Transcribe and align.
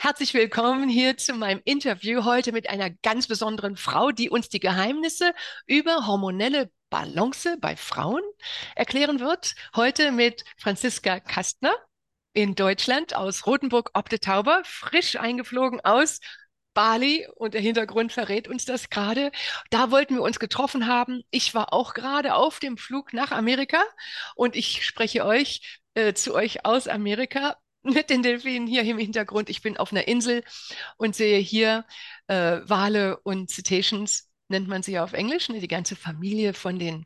Herzlich 0.00 0.32
willkommen 0.32 0.88
hier 0.88 1.16
zu 1.16 1.34
meinem 1.34 1.60
Interview 1.64 2.24
heute 2.24 2.52
mit 2.52 2.70
einer 2.70 2.88
ganz 2.88 3.26
besonderen 3.26 3.76
Frau, 3.76 4.12
die 4.12 4.30
uns 4.30 4.48
die 4.48 4.60
Geheimnisse 4.60 5.34
über 5.66 6.06
hormonelle 6.06 6.70
Balance 6.88 7.56
bei 7.60 7.74
Frauen 7.74 8.22
erklären 8.76 9.18
wird. 9.18 9.56
Heute 9.74 10.12
mit 10.12 10.44
Franziska 10.56 11.18
Kastner 11.18 11.74
in 12.32 12.54
Deutschland 12.54 13.16
aus 13.16 13.44
Rothenburg 13.44 13.90
ob 13.94 14.08
de 14.08 14.20
Tauber, 14.20 14.62
frisch 14.64 15.16
eingeflogen 15.16 15.80
aus 15.80 16.20
Bali 16.74 17.26
und 17.34 17.54
der 17.54 17.60
Hintergrund 17.60 18.12
verrät 18.12 18.46
uns 18.46 18.64
das 18.64 18.90
gerade. 18.90 19.32
Da 19.70 19.90
wollten 19.90 20.14
wir 20.14 20.22
uns 20.22 20.38
getroffen 20.38 20.86
haben. 20.86 21.22
Ich 21.30 21.54
war 21.54 21.72
auch 21.72 21.92
gerade 21.92 22.36
auf 22.36 22.60
dem 22.60 22.76
Flug 22.76 23.12
nach 23.12 23.32
Amerika 23.32 23.82
und 24.36 24.54
ich 24.54 24.84
spreche 24.84 25.26
euch 25.26 25.80
äh, 25.94 26.14
zu 26.14 26.34
euch 26.34 26.64
aus 26.64 26.86
Amerika 26.86 27.56
mit 27.82 28.10
den 28.10 28.22
Delfinen 28.22 28.66
hier 28.66 28.82
im 28.82 28.98
Hintergrund. 28.98 29.48
Ich 29.50 29.62
bin 29.62 29.76
auf 29.76 29.92
einer 29.92 30.08
Insel 30.08 30.42
und 30.96 31.14
sehe 31.14 31.38
hier 31.38 31.84
äh, 32.26 32.60
Wale 32.64 33.18
und 33.18 33.50
Cetaceans, 33.50 34.28
nennt 34.48 34.68
man 34.68 34.82
sie 34.82 34.92
ja 34.92 35.04
auf 35.04 35.12
Englisch, 35.12 35.48
ne? 35.48 35.60
die 35.60 35.68
ganze 35.68 35.96
Familie 35.96 36.54
von 36.54 36.78
den 36.78 37.04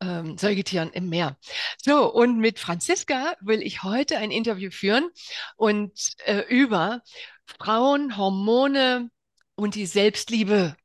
ähm, 0.00 0.38
Säugetieren 0.38 0.90
im 0.92 1.08
Meer. 1.08 1.38
So, 1.82 2.12
und 2.12 2.38
mit 2.38 2.58
Franziska 2.58 3.34
will 3.40 3.62
ich 3.62 3.82
heute 3.82 4.18
ein 4.18 4.30
Interview 4.30 4.70
führen 4.70 5.08
und 5.56 5.92
äh, 6.24 6.40
über 6.48 7.02
Frauen, 7.46 8.16
Hormone 8.16 9.10
und 9.54 9.74
die 9.74 9.86
Selbstliebe. 9.86 10.76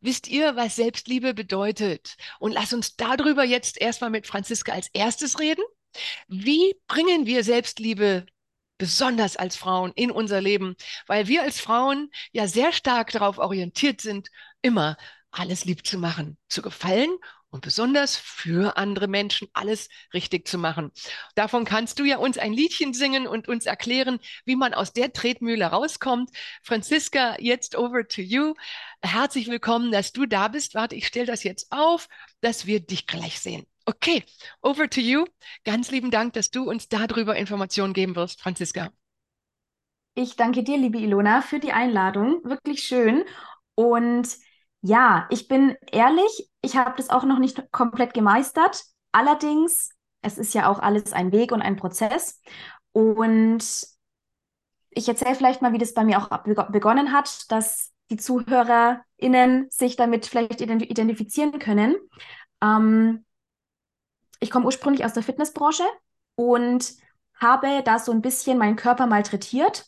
Wisst 0.00 0.28
ihr, 0.28 0.56
was 0.56 0.76
Selbstliebe 0.76 1.34
bedeutet? 1.34 2.16
Und 2.38 2.52
lass 2.52 2.72
uns 2.72 2.96
darüber 2.96 3.44
jetzt 3.44 3.78
erstmal 3.78 4.08
mit 4.08 4.26
Franziska 4.26 4.72
als 4.72 4.88
erstes 4.94 5.38
reden. 5.38 5.64
Wie 6.26 6.74
bringen 6.88 7.26
wir 7.26 7.44
Selbstliebe 7.44 8.24
besonders 8.78 9.36
als 9.36 9.56
Frauen 9.56 9.92
in 9.94 10.10
unser 10.10 10.40
Leben, 10.40 10.76
weil 11.06 11.28
wir 11.28 11.42
als 11.42 11.60
Frauen 11.60 12.10
ja 12.32 12.48
sehr 12.48 12.72
stark 12.72 13.12
darauf 13.12 13.38
orientiert 13.38 14.00
sind, 14.00 14.28
immer 14.62 14.96
alles 15.30 15.64
lieb 15.64 15.86
zu 15.86 15.98
machen, 15.98 16.38
zu 16.48 16.62
gefallen 16.62 17.10
und 17.54 17.60
besonders 17.60 18.16
für 18.16 18.76
andere 18.76 19.06
Menschen 19.06 19.48
alles 19.52 19.88
richtig 20.12 20.48
zu 20.48 20.58
machen. 20.58 20.90
Davon 21.36 21.64
kannst 21.64 22.00
du 22.00 22.04
ja 22.04 22.16
uns 22.16 22.36
ein 22.36 22.52
Liedchen 22.52 22.94
singen 22.94 23.28
und 23.28 23.46
uns 23.46 23.66
erklären, 23.66 24.18
wie 24.44 24.56
man 24.56 24.74
aus 24.74 24.92
der 24.92 25.12
Tretmühle 25.12 25.66
rauskommt. 25.66 26.30
Franziska, 26.62 27.36
jetzt 27.38 27.76
over 27.76 28.08
to 28.08 28.22
you. 28.22 28.54
Herzlich 29.02 29.46
willkommen, 29.46 29.92
dass 29.92 30.12
du 30.12 30.26
da 30.26 30.48
bist. 30.48 30.74
Warte, 30.74 30.96
ich 30.96 31.06
stelle 31.06 31.26
das 31.26 31.44
jetzt 31.44 31.70
auf, 31.70 32.08
dass 32.40 32.66
wir 32.66 32.80
dich 32.80 33.06
gleich 33.06 33.38
sehen. 33.38 33.66
Okay, 33.86 34.24
over 34.62 34.88
to 34.88 35.00
you. 35.00 35.26
Ganz 35.64 35.90
lieben 35.90 36.10
Dank, 36.10 36.32
dass 36.32 36.50
du 36.50 36.68
uns 36.68 36.88
darüber 36.88 37.36
Informationen 37.36 37.92
geben 37.92 38.16
wirst, 38.16 38.40
Franziska. 38.40 38.90
Ich 40.14 40.36
danke 40.36 40.62
dir, 40.62 40.78
liebe 40.78 40.98
Ilona, 40.98 41.42
für 41.42 41.58
die 41.58 41.72
Einladung. 41.72 42.40
Wirklich 42.44 42.84
schön. 42.84 43.24
Und 43.74 44.28
ja, 44.80 45.26
ich 45.30 45.48
bin 45.48 45.76
ehrlich, 45.90 46.50
ich 46.62 46.76
habe 46.76 46.94
das 46.96 47.10
auch 47.10 47.24
noch 47.24 47.38
nicht 47.38 47.70
komplett 47.72 48.14
gemeistert. 48.14 48.84
Allerdings, 49.12 49.90
es 50.22 50.38
ist 50.38 50.54
ja 50.54 50.68
auch 50.68 50.78
alles 50.78 51.12
ein 51.12 51.32
Weg 51.32 51.52
und 51.52 51.62
ein 51.62 51.76
Prozess. 51.76 52.40
Und 52.92 53.64
ich 54.90 55.08
erzähle 55.08 55.34
vielleicht 55.34 55.60
mal, 55.62 55.72
wie 55.72 55.78
das 55.78 55.94
bei 55.94 56.04
mir 56.04 56.18
auch 56.18 56.28
begonnen 56.68 57.12
hat, 57.12 57.50
dass 57.50 57.92
die 58.10 58.16
ZuhörerInnen 58.16 59.66
sich 59.70 59.96
damit 59.96 60.26
vielleicht 60.26 60.60
identifizieren 60.60 61.58
können. 61.58 61.96
Ähm, 62.62 63.24
ich 64.40 64.50
komme 64.50 64.66
ursprünglich 64.66 65.04
aus 65.04 65.12
der 65.12 65.22
Fitnessbranche 65.22 65.84
und 66.34 66.94
habe 67.40 67.82
da 67.84 67.98
so 67.98 68.12
ein 68.12 68.22
bisschen 68.22 68.58
meinen 68.58 68.76
Körper 68.76 69.06
malträtiert, 69.06 69.86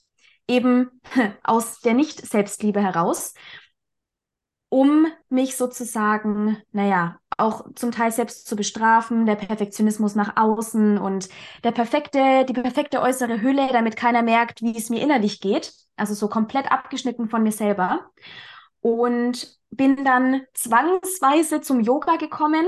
eben 0.48 1.00
aus 1.42 1.80
der 1.80 1.94
Nicht-Selbstliebe 1.94 2.80
heraus, 2.80 3.34
um 4.69 5.06
mich 5.28 5.56
sozusagen, 5.56 6.61
naja, 6.72 7.19
auch 7.38 7.66
zum 7.75 7.93
Teil 7.93 8.12
selbst 8.12 8.47
zu 8.47 8.56
bestrafen, 8.56 9.26
der 9.26 9.37
Perfektionismus 9.37 10.15
nach 10.15 10.37
außen 10.37 10.99
und 10.99 11.28
der 11.65 11.72
perfekte, 11.72 12.44
die 12.47 12.53
perfekte 12.53 13.00
äußere 13.00 13.43
Hülle, 13.43 13.69
damit 13.72 13.97
keiner 13.97 14.22
merkt, 14.22 14.62
wie 14.62 14.76
es 14.76 14.91
mir 14.91 15.00
innerlich 15.03 15.41
geht. 15.41 15.72
Also 15.97 16.15
so 16.15 16.28
komplett 16.28 16.70
abgeschnitten 16.70 17.28
von 17.28 17.43
mir 17.43 17.53
selber. 17.53 18.10
Und 18.81 19.59
bin 19.70 20.04
dann 20.04 20.43
zwangsweise 20.54 21.60
zum 21.60 21.81
Yoga 21.81 22.16
gekommen, 22.16 22.66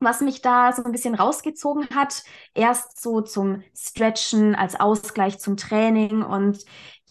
was 0.00 0.20
mich 0.20 0.42
da 0.42 0.72
so 0.72 0.84
ein 0.84 0.92
bisschen 0.92 1.14
rausgezogen 1.14 1.88
hat. 1.94 2.22
Erst 2.54 3.00
so 3.00 3.20
zum 3.20 3.62
Stretchen 3.76 4.54
als 4.54 4.78
Ausgleich 4.78 5.38
zum 5.38 5.56
Training 5.56 6.22
und 6.22 6.64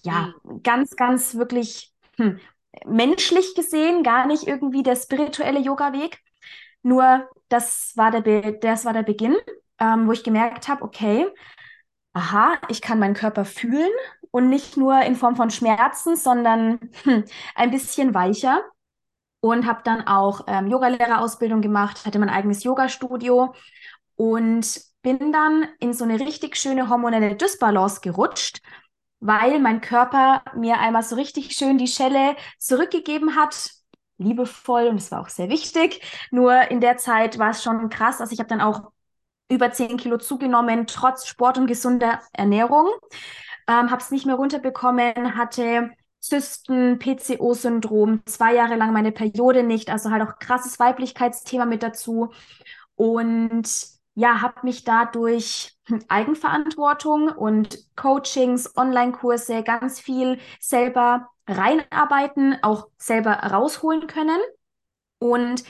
ja, 0.04 0.34
mhm. 0.44 0.62
ganz, 0.64 0.96
ganz 0.96 1.36
wirklich 1.36 1.94
hm, 2.18 2.40
menschlich 2.86 3.56
gesehen, 3.56 4.04
gar 4.04 4.28
nicht 4.28 4.48
irgendwie 4.48 4.84
der 4.84 4.96
spirituelle 4.96 5.60
Yoga-Weg. 5.60 6.20
Nur 6.82 7.30
das 7.50 7.94
war 7.96 8.12
der, 8.12 8.22
Be 8.22 8.60
das 8.62 8.86
war 8.86 8.94
der 8.94 9.04
Beginn, 9.04 9.36
ähm, 9.80 10.08
wo 10.08 10.12
ich 10.12 10.24
gemerkt 10.24 10.68
habe, 10.68 10.84
okay, 10.84 11.28
aha, 12.14 12.58
ich 12.70 12.82
kann 12.82 13.00
meinen 13.00 13.16
Körper 13.16 13.46
fühlen 13.46 13.92
und 14.32 14.50
nicht 14.50 14.78
nur 14.78 15.02
in 15.02 15.16
Form 15.16 15.36
von 15.36 15.50
Schmerzen, 15.50 16.16
sondern 16.16 16.80
hm, 17.04 17.24
ein 17.56 17.72
bisschen 17.72 18.14
weicher 18.14 18.62
und 19.44 19.68
habe 19.68 19.82
dann 19.84 20.08
auch 20.08 20.46
ähm, 20.48 20.68
Yogalehrerausbildung 20.68 21.60
gemacht, 21.62 22.06
hatte 22.06 22.18
mein 22.18 22.30
eigenes 22.30 22.64
Yoga-Studio 22.64 23.54
und 24.16 24.82
bin 25.02 25.34
dann 25.34 25.68
in 25.80 25.92
so 25.94 26.06
eine 26.06 26.18
richtig 26.22 26.56
schöne 26.56 26.88
hormonelle 26.88 27.36
Dysbalance 27.36 28.00
gerutscht, 28.00 28.62
weil 29.20 29.60
mein 29.60 29.82
Körper 29.82 30.44
mir 30.56 30.80
einmal 30.80 31.04
so 31.04 31.16
richtig 31.18 31.58
schön 31.58 31.78
die 31.78 31.90
Schelle 31.90 32.38
zurückgegeben 32.58 33.36
hat, 33.36 33.72
liebevoll 34.18 34.88
und 34.88 34.96
es 34.96 35.12
war 35.12 35.20
auch 35.20 35.28
sehr 35.28 35.50
wichtig. 35.50 36.02
Nur 36.32 36.72
in 36.72 36.80
der 36.80 36.96
Zeit 36.96 37.38
war 37.38 37.50
es 37.50 37.64
schon 37.64 37.90
krass, 37.90 38.22
also 38.22 38.32
ich 38.32 38.40
habe 38.40 38.48
dann 38.48 38.62
auch 38.62 38.94
über 39.50 39.74
10 39.74 39.98
Kilo 39.98 40.20
zugenommen, 40.20 40.88
trotz 40.88 41.28
Sport 41.28 41.58
und 41.58 41.68
gesunder 41.68 42.22
Ernährung. 42.32 42.88
Ähm, 43.68 43.92
habe 43.92 44.02
es 44.02 44.10
nicht 44.10 44.26
mehr 44.26 44.36
runterbekommen, 44.36 45.36
hatte 45.36 45.92
Zysten, 46.24 47.00
PCO-Syndrom, 47.00 48.22
zwei 48.26 48.56
Jahre 48.56 48.76
lang 48.78 48.94
meine 48.94 49.12
Periode 49.12 49.62
nicht, 49.64 49.90
also 49.90 50.10
halt 50.10 50.24
auch 50.24 50.40
krasses 50.40 50.80
Weiblichkeitsthema 50.80 51.66
mit 51.66 51.84
dazu. 51.84 52.32
Und 52.96 53.68
ja, 54.16 54.42
habe 54.42 54.62
mich 54.64 54.86
dadurch 54.86 55.78
Eigenverantwortung 56.08 57.28
und 57.28 57.78
Coachings, 57.98 58.76
Online-Kurse, 58.78 59.64
ganz 59.64 60.00
viel 60.00 60.40
selber 60.62 61.30
reinarbeiten, 61.46 62.58
auch 62.62 62.88
selber 62.98 63.32
rausholen 63.34 64.08
können. 64.08 64.40
Und 65.20 65.66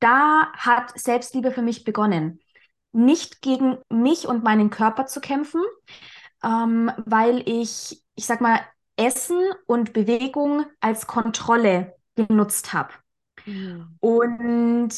da 0.00 0.50
hat 0.54 0.98
Selbstliebe 0.98 1.50
für 1.50 1.62
mich 1.62 1.84
begonnen. 1.84 2.40
Nicht 2.92 3.42
gegen 3.42 3.78
mich 3.90 4.26
und 4.26 4.44
meinen 4.44 4.70
Körper 4.70 5.04
zu 5.04 5.20
kämpfen, 5.20 5.60
ähm, 6.42 6.90
weil 7.04 7.42
ich, 7.46 8.02
ich 8.14 8.24
sag 8.24 8.40
mal, 8.40 8.60
Essen 8.96 9.40
und 9.66 9.92
Bewegung 9.92 10.64
als 10.80 11.06
Kontrolle 11.06 11.96
genutzt 12.14 12.72
habe. 12.72 12.92
Mhm. 13.46 13.96
Und 14.00 14.92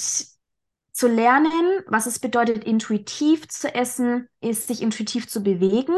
zu 0.93 1.09
lernen, 1.09 1.83
was 1.87 2.07
es 2.07 2.19
bedeutet, 2.19 2.65
intuitiv 2.65 3.49
zu 3.49 3.75
essen, 3.75 4.29
ist 4.41 4.69
sich 4.69 4.83
intuitiv 4.83 5.29
zu 5.29 5.43
bewegen. 5.43 5.97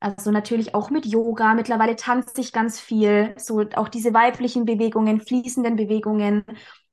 Also 0.00 0.30
natürlich 0.30 0.74
auch 0.74 0.88
mit 0.88 1.04
Yoga. 1.04 1.54
Mittlerweile 1.54 1.94
tanze 1.94 2.40
ich 2.40 2.52
ganz 2.52 2.80
viel. 2.80 3.34
So 3.36 3.66
auch 3.74 3.88
diese 3.88 4.14
weiblichen 4.14 4.64
Bewegungen, 4.64 5.20
fließenden 5.20 5.76
Bewegungen 5.76 6.44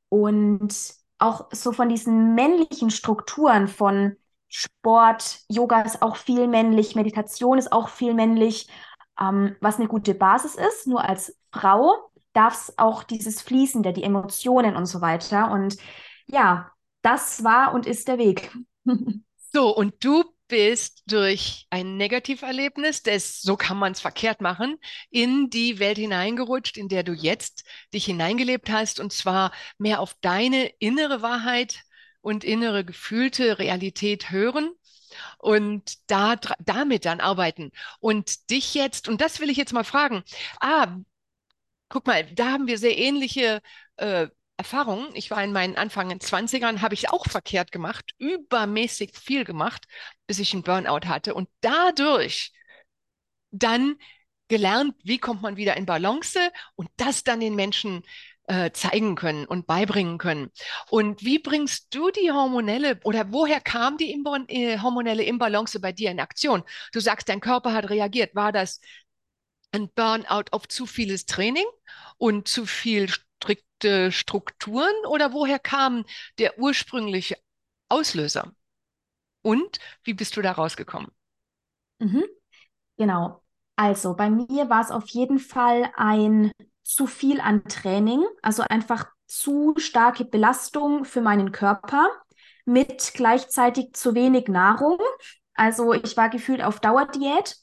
und 0.09 0.75
auch 1.19 1.47
so 1.51 1.71
von 1.71 1.89
diesen 1.89 2.35
männlichen 2.35 2.91
Strukturen 2.91 3.67
von 3.67 4.17
Sport, 4.49 5.39
Yoga 5.49 5.81
ist 5.81 6.01
auch 6.01 6.15
viel 6.15 6.47
männlich, 6.47 6.95
Meditation 6.95 7.57
ist 7.57 7.71
auch 7.71 7.89
viel 7.89 8.13
männlich 8.13 8.67
ähm, 9.19 9.55
was 9.61 9.77
eine 9.77 9.87
gute 9.87 10.13
Basis 10.13 10.55
ist. 10.55 10.87
Nur 10.87 11.03
als 11.03 11.37
Frau 11.51 12.11
darf 12.33 12.53
es 12.53 12.77
auch 12.77 13.03
dieses 13.03 13.41
Fließende, 13.41 13.93
die 13.93 14.03
Emotionen 14.03 14.75
und 14.75 14.85
so 14.85 15.01
weiter. 15.01 15.51
Und 15.51 15.77
ja, 16.27 16.71
das 17.01 17.43
war 17.43 17.73
und 17.73 17.85
ist 17.85 18.07
der 18.07 18.17
Weg. 18.17 18.51
so, 19.53 19.75
und 19.75 20.03
du 20.03 20.23
bist 20.47 21.03
durch 21.07 21.65
ein 21.69 21.97
Negativerlebnis, 21.97 23.03
das, 23.03 23.41
so 23.41 23.57
kann 23.57 23.77
man 23.77 23.91
es 23.91 23.99
verkehrt 23.99 24.39
machen, 24.39 24.77
in 25.09 25.49
die 25.49 25.79
Welt 25.79 25.97
hineingerutscht, 25.97 26.77
in 26.77 26.87
der 26.87 27.03
du 27.03 27.13
jetzt 27.13 27.65
dich 27.93 28.05
hineingelebt 28.05 28.69
hast, 28.69 28.99
und 28.99 29.11
zwar 29.11 29.51
mehr 29.77 29.99
auf 29.99 30.15
deine 30.21 30.67
innere 30.79 31.21
Wahrheit 31.21 31.81
und 32.21 32.43
innere 32.43 32.85
gefühlte 32.85 33.59
Realität 33.59 34.31
hören 34.31 34.69
und 35.37 35.97
da, 36.07 36.35
damit 36.59 37.05
dann 37.05 37.19
arbeiten. 37.19 37.71
Und 37.99 38.49
dich 38.49 38.73
jetzt, 38.73 39.07
und 39.07 39.21
das 39.21 39.39
will 39.39 39.49
ich 39.49 39.57
jetzt 39.57 39.73
mal 39.73 39.83
fragen, 39.83 40.23
ah, 40.59 40.97
guck 41.89 42.05
mal, 42.07 42.25
da 42.33 42.51
haben 42.51 42.67
wir 42.67 42.77
sehr 42.77 42.97
ähnliche 42.97 43.61
äh, 43.97 44.27
Erfahrungen. 44.57 45.09
Ich 45.15 45.31
war 45.31 45.43
in 45.43 45.53
meinen 45.53 45.75
Anfang 45.77 46.11
20ern, 46.19 46.81
habe 46.81 46.95
ich 46.95 47.09
auch 47.09 47.25
verkehrt 47.27 47.71
gemacht, 47.71 48.13
übermäßig 48.17 49.15
viel 49.17 49.45
gemacht, 49.45 49.85
bis 50.25 50.39
ich 50.39 50.53
einen 50.53 50.63
Burnout 50.63 51.07
hatte. 51.07 51.33
Und 51.35 51.49
dadurch 51.61 52.51
dann 53.51 53.97
gelernt, 54.47 54.95
wie 55.03 55.17
kommt 55.19 55.41
man 55.41 55.57
wieder 55.57 55.77
in 55.77 55.85
Balance 55.85 56.39
und 56.75 56.89
das 56.97 57.23
dann 57.23 57.39
den 57.39 57.55
Menschen 57.55 58.03
äh, 58.47 58.71
zeigen 58.71 59.15
können 59.15 59.45
und 59.45 59.67
beibringen 59.67 60.17
können. 60.17 60.51
Und 60.89 61.23
wie 61.23 61.39
bringst 61.39 61.93
du 61.93 62.11
die 62.11 62.31
hormonelle 62.31 62.99
oder 63.03 63.31
woher 63.31 63.59
kam 63.61 63.97
die 63.97 64.11
Imbo 64.11 64.35
äh, 64.47 64.79
hormonelle 64.79 65.23
Imbalance 65.23 65.79
bei 65.79 65.91
dir 65.91 66.11
in 66.11 66.19
Aktion? 66.19 66.63
Du 66.93 66.99
sagst, 66.99 67.29
dein 67.29 67.41
Körper 67.41 67.73
hat 67.73 67.89
reagiert. 67.89 68.35
War 68.35 68.51
das 68.51 68.79
ein 69.71 69.89
Burnout 69.93 70.45
auf 70.51 70.67
zu 70.67 70.85
vieles 70.85 71.25
Training 71.25 71.65
und 72.17 72.47
zu 72.47 72.65
viel 72.65 73.09
strikte 73.09 74.11
Strukturen 74.11 74.93
oder 75.07 75.33
woher 75.33 75.59
kam 75.59 76.05
der 76.39 76.59
ursprüngliche 76.59 77.37
Auslöser? 77.89 78.53
Und 79.41 79.79
wie 80.03 80.13
bist 80.13 80.37
du 80.37 80.41
da 80.43 80.53
rausgekommen? 80.53 81.11
Mhm. 81.99 82.23
Genau. 82.97 83.43
Also 83.77 84.15
bei 84.15 84.29
mir 84.29 84.69
war 84.69 84.81
es 84.81 84.91
auf 84.91 85.07
jeden 85.09 85.39
Fall 85.39 85.91
ein 85.97 86.51
zu 86.87 87.07
viel 87.07 87.41
an 87.41 87.63
Training, 87.65 88.23
also 88.41 88.63
einfach 88.63 89.07
zu 89.27 89.75
starke 89.77 90.25
Belastung 90.25 91.03
für 91.05 91.21
meinen 91.21 91.51
Körper 91.51 92.09
mit 92.65 93.11
gleichzeitig 93.13 93.93
zu 93.93 94.15
wenig 94.15 94.47
Nahrung. 94.47 94.97
Also 95.53 95.93
ich 95.93 96.15
war 96.17 96.29
gefühlt 96.29 96.63
auf 96.63 96.79
Dauerdiät, 96.79 97.57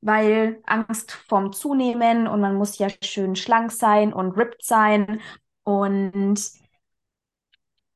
weil 0.00 0.60
Angst 0.66 1.12
vorm 1.12 1.52
Zunehmen 1.52 2.26
und 2.26 2.40
man 2.40 2.56
muss 2.56 2.78
ja 2.78 2.88
schön 3.02 3.36
schlank 3.36 3.70
sein 3.72 4.12
und 4.12 4.32
ripped 4.32 4.64
sein. 4.64 5.20
Und 5.64 6.40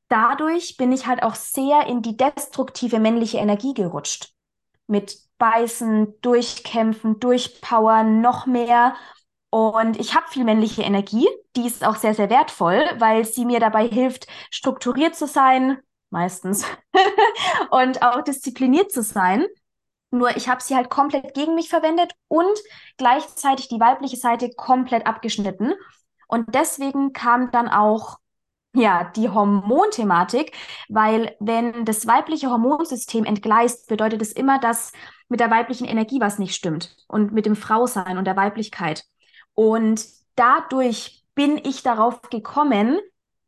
dadurch 0.09 0.77
bin 0.77 0.93
ich 0.93 1.07
halt 1.07 1.23
auch 1.23 1.35
sehr 1.35 1.87
in 1.87 2.03
die 2.03 2.17
destruktive 2.17 2.99
männliche 3.01 3.39
Energie 3.39 3.75
gerutscht. 3.75 4.33
Mit 4.87 5.17
Beißen, 5.39 6.21
Durchkämpfen, 6.21 7.19
Durchpowern, 7.19 8.21
noch 8.21 8.47
mehr. 8.47 8.95
Und 9.55 10.01
ich 10.01 10.15
habe 10.15 10.27
viel 10.29 10.45
männliche 10.45 10.81
Energie, 10.81 11.29
die 11.57 11.67
ist 11.67 11.85
auch 11.85 11.97
sehr, 11.97 12.15
sehr 12.15 12.31
wertvoll, 12.31 12.83
weil 12.97 13.27
sie 13.27 13.45
mir 13.45 13.61
dabei 13.61 13.87
hilft, 13.87 14.27
strukturiert 14.51 15.15
zu 15.15 15.27
sein, 15.27 15.79
meistens, 16.09 16.65
und 17.71 18.03
auch 18.03 18.23
diszipliniert 18.23 18.91
zu 18.91 19.03
sein. 19.03 19.45
Nur 20.11 20.35
ich 20.39 20.49
habe 20.49 20.63
sie 20.63 20.75
halt 20.75 20.89
komplett 20.89 21.35
gegen 21.35 21.55
mich 21.55 21.69
verwendet 21.69 22.15
und 22.29 22.59
gleichzeitig 22.97 23.69
die 23.69 23.79
weibliche 23.79 24.17
Seite 24.17 24.49
komplett 24.57 25.07
abgeschnitten. 25.07 25.75
Und 26.29 26.55
deswegen 26.55 27.13
kam 27.13 27.51
dann 27.51 27.69
auch 27.69 28.17
ja, 28.75 29.05
die 29.05 29.29
Hormonthematik, 29.29 30.57
weil 30.89 31.37
wenn 31.41 31.85
das 31.85 32.07
weibliche 32.07 32.49
Hormonsystem 32.49 33.27
entgleist, 33.27 33.87
bedeutet 33.87 34.23
es 34.23 34.33
immer, 34.33 34.59
dass 34.59 34.93
mit 35.29 35.41
der 35.41 35.51
weiblichen 35.51 35.87
Energie 35.87 36.21
was 36.21 36.39
nicht 36.39 36.55
stimmt 36.55 36.97
und 37.07 37.33
mit 37.33 37.45
dem 37.45 37.55
Frausein 37.55 38.17
und 38.17 38.25
der 38.25 38.37
Weiblichkeit. 38.37 39.05
Und 39.55 40.05
dadurch 40.37 41.25
bin 41.35 41.59
ich 41.59 41.83
darauf 41.83 42.23
gekommen, 42.23 42.99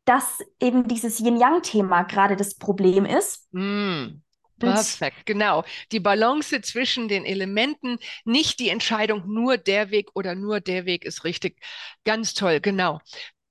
dass 0.05 0.41
eben 0.61 0.87
dieses 0.89 1.21
Yin-Yang-Thema 1.21 2.03
gerade 2.03 2.37
das 2.37 2.55
Problem 2.56 3.05
ist. 3.06 3.49
Mm. 3.53 4.21
Perfekt, 4.59 5.27
genau. 5.27 5.65
Die 5.91 6.01
Balance 6.01 6.61
zwischen 6.62 7.09
den 7.09 7.25
Elementen, 7.25 7.99
nicht 8.25 8.61
die 8.61 8.69
Entscheidung, 8.69 9.25
nur 9.27 9.59
der 9.59 9.91
Weg 9.91 10.11
oder 10.15 10.35
nur 10.35 10.61
der 10.61 10.87
Weg 10.87 11.05
ist 11.05 11.25
richtig. 11.25 11.61
Ganz 12.05 12.35
toll, 12.35 12.61
genau. 12.61 13.00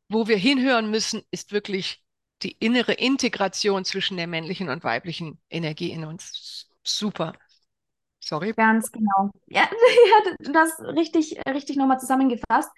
Wo 0.07 0.27
wir 0.27 0.37
hinhören 0.37 0.89
müssen, 0.89 1.21
ist 1.29 1.51
wirklich 1.51 2.01
die 2.41 2.55
innere 2.59 2.93
Integration 2.93 3.85
zwischen 3.85 4.17
der 4.17 4.27
männlichen 4.27 4.69
und 4.69 4.83
weiblichen 4.83 5.39
Energie 5.49 5.91
in 5.91 6.05
uns. 6.05 6.69
Super. 6.83 7.33
Sorry. 8.23 8.53
Ganz 8.53 8.91
genau. 8.91 9.31
Ja, 9.47 9.67
du 10.39 10.53
hast 10.53 10.79
richtig, 10.81 11.39
richtig 11.47 11.77
nochmal 11.77 11.99
zusammengefasst. 11.99 12.71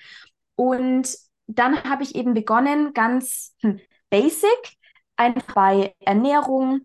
Und 0.56 1.10
dann 1.48 1.84
habe 1.84 2.04
ich 2.04 2.16
eben 2.16 2.34
begonnen, 2.34 2.94
ganz 2.94 3.56
hm, 3.62 3.80
basic, 4.10 4.50
einfach 5.18 5.54
bei 5.54 5.96
Ernährung, 6.00 6.82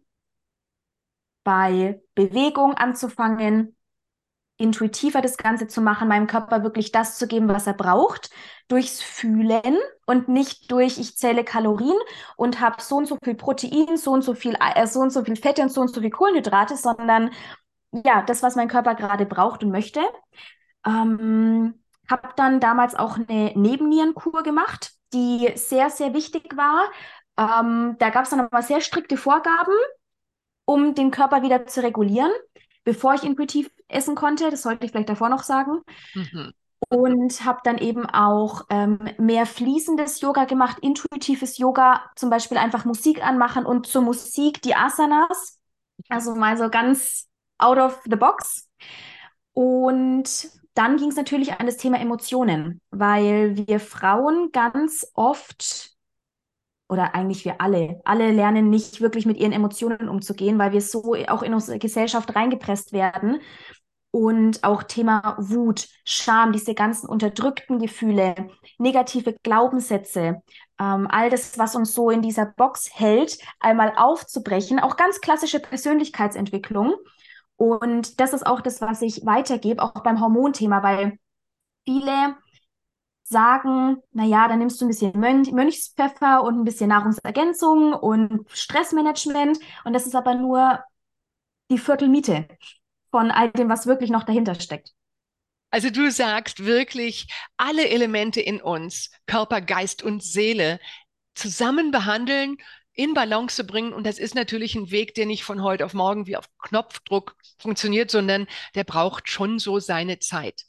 bei 1.45 2.01
Bewegung 2.15 2.75
anzufangen, 2.75 3.77
intuitiver 4.59 5.23
das 5.23 5.39
Ganze 5.39 5.69
zu 5.69 5.81
machen, 5.81 6.09
meinem 6.09 6.27
Körper 6.27 6.63
wirklich 6.63 6.93
das 6.93 7.19
zu 7.19 7.27
geben, 7.27 7.49
was 7.49 7.67
er 7.67 7.75
braucht, 7.75 8.31
durchs 8.69 9.03
Fühlen 9.03 9.79
und 10.07 10.29
nicht 10.29 10.71
durch, 10.71 10.99
ich 10.99 11.17
zähle 11.17 11.45
Kalorien 11.45 11.97
und 12.37 12.61
habe 12.61 12.83
so 12.83 12.97
und 12.97 13.07
so 13.07 13.17
viel 13.25 13.35
Protein, 13.35 13.97
so 13.97 14.13
und 14.13 14.23
so 14.23 14.35
viel, 14.35 14.57
äh, 14.61 14.87
so 14.87 15.01
und 15.01 15.11
so 15.11 15.25
viel 15.25 15.37
Fette 15.37 15.63
und 15.63 15.71
so 15.73 15.81
und 15.81 15.89
so 15.89 16.01
viel 16.01 16.11
Kohlenhydrate, 16.11 16.77
sondern 16.77 17.31
ja, 17.93 18.23
das, 18.23 18.43
was 18.43 18.57
mein 18.57 18.69
Körper 18.69 18.95
gerade 18.95 19.27
braucht 19.27 19.63
und 19.65 19.71
möchte. 19.71 20.01
Ähm, 20.87 21.75
habe 22.09 22.29
dann 22.37 22.61
damals 22.61 22.95
auch 22.95 23.17
eine 23.17 23.53
Nebennierenkur 23.55 24.43
gemacht, 24.43 24.93
die 25.13 25.51
sehr, 25.55 25.91
sehr 25.91 26.15
wichtig 26.15 26.57
war. 26.57 26.91
Ähm, 27.37 27.97
da 27.99 28.11
gab 28.11 28.25
es 28.25 28.31
dann 28.31 28.41
aber 28.41 28.63
sehr 28.63 28.81
strikte 28.81 29.17
Vorgaben, 29.17 29.75
um 30.65 30.95
den 30.95 31.11
Körper 31.11 31.43
wieder 31.43 31.67
zu 31.67 31.83
regulieren, 31.83 32.31
bevor 32.85 33.15
ich 33.15 33.23
intuitiv 33.23 33.71
essen 33.89 34.15
konnte. 34.15 34.51
Das 34.51 34.63
sollte 34.63 34.85
ich 34.85 34.93
vielleicht 34.93 35.09
davor 35.09 35.29
noch 35.29 35.43
sagen. 35.43 35.83
Mhm. 36.15 36.53
Und 36.89 37.45
habe 37.45 37.61
dann 37.63 37.79
eben 37.79 38.07
auch 38.07 38.65
ähm, 38.71 38.99
mehr 39.19 39.47
fließendes 39.47 40.21
Yoga 40.23 40.45
gemacht, 40.47 40.79
intuitives 40.81 41.59
Yoga, 41.59 42.03
zum 42.17 42.31
Beispiel 42.31 42.57
einfach 42.57 42.85
Musik 42.85 43.23
anmachen 43.25 43.67
und 43.67 43.87
zur 43.87 44.03
Musik 44.03 44.63
die 44.63 44.75
Asanas. 44.75 45.61
Also 46.09 46.35
mal 46.35 46.57
so 46.57 46.71
ganz 46.71 47.30
out 47.61 47.79
of 47.79 48.01
the 48.05 48.17
box. 48.17 48.69
Und 49.53 50.51
dann 50.75 50.97
ging 50.97 51.09
es 51.11 51.17
natürlich 51.17 51.53
an 51.53 51.67
das 51.67 51.77
Thema 51.77 51.99
Emotionen, 51.99 52.81
weil 52.91 53.57
wir 53.57 53.81
Frauen 53.81 54.51
ganz 54.53 55.11
oft 55.15 55.91
oder 56.91 57.15
eigentlich 57.15 57.45
wir 57.45 57.61
alle, 57.61 58.01
alle 58.05 58.33
lernen 58.33 58.69
nicht 58.69 59.01
wirklich 59.01 59.25
mit 59.25 59.39
ihren 59.39 59.53
Emotionen 59.53 60.09
umzugehen, 60.09 60.59
weil 60.59 60.73
wir 60.73 60.81
so 60.81 61.15
auch 61.29 61.43
in 61.43 61.55
unsere 61.55 61.79
Gesellschaft 61.79 62.35
reingepresst 62.35 62.93
werden. 62.93 63.41
Und 64.13 64.65
auch 64.65 64.83
Thema 64.83 65.37
Wut, 65.39 65.87
Scham, 66.05 66.51
diese 66.51 66.75
ganzen 66.75 67.09
unterdrückten 67.09 67.79
Gefühle, 67.79 68.35
negative 68.77 69.37
Glaubenssätze, 69.45 70.43
ähm, 70.81 71.07
all 71.09 71.31
das, 71.31 71.59
was 71.59 71.77
uns 71.77 71.95
so 71.95 72.11
in 72.11 72.21
dieser 72.21 72.47
Box 72.47 72.91
hält, 72.93 73.39
einmal 73.61 73.93
aufzubrechen. 73.97 74.81
Auch 74.81 74.97
ganz 74.97 75.21
klassische 75.21 75.61
Persönlichkeitsentwicklung. 75.61 76.97
Und 77.61 78.21
das 78.21 78.33
ist 78.33 78.47
auch 78.47 78.63
das, 78.63 78.81
was 78.81 79.03
ich 79.03 79.27
weitergebe, 79.27 79.83
auch 79.83 79.93
beim 80.03 80.19
Hormonthema, 80.19 80.83
weil 80.83 81.19
viele 81.85 82.35
sagen, 83.23 83.99
naja, 84.13 84.49
dann 84.49 84.61
nimmst 84.61 84.81
du 84.81 84.87
ein 84.87 84.89
bisschen 84.89 85.13
Mönch 85.21 85.53
Mönchspfeffer 85.53 86.43
und 86.43 86.59
ein 86.59 86.65
bisschen 86.65 86.89
Nahrungsergänzung 86.89 87.93
und 87.93 88.47
Stressmanagement. 88.51 89.59
Und 89.85 89.93
das 89.93 90.07
ist 90.07 90.17
aber 90.17 90.35
nur 90.37 90.83
die 91.71 91.77
Viertelmiete 91.77 92.49
von 93.11 93.31
all 93.31 93.51
dem, 93.51 93.69
was 93.69 93.87
wirklich 93.87 94.09
noch 94.09 94.25
dahinter 94.25 94.55
steckt. 94.55 94.95
Also 95.71 95.91
du 95.91 96.11
sagst 96.11 96.65
wirklich, 96.65 97.29
alle 97.59 97.91
Elemente 97.91 98.41
in 98.41 98.63
uns, 98.63 99.11
Körper, 99.27 99.61
Geist 99.61 100.03
und 100.03 100.23
Seele, 100.23 100.81
zusammen 101.35 101.91
behandeln, 101.91 102.57
in 103.01 103.15
Balance 103.15 103.65
bringen. 103.65 103.95
Und 103.95 104.05
das 104.05 104.19
ist 104.19 104.35
natürlich 104.35 104.75
ein 104.75 104.91
Weg, 104.91 105.15
der 105.15 105.25
nicht 105.25 105.43
von 105.43 105.63
heute 105.63 105.87
auf 105.87 105.95
morgen 105.95 106.27
wie 106.27 106.37
auf 106.37 106.45
Knopfdruck 106.59 107.35
funktioniert, 107.59 108.11
sondern 108.11 108.47
der 108.75 108.85
braucht 108.85 109.31
schon 109.31 109.59
so 109.59 109.79
seine 109.79 110.19
Zeit. 110.19 110.65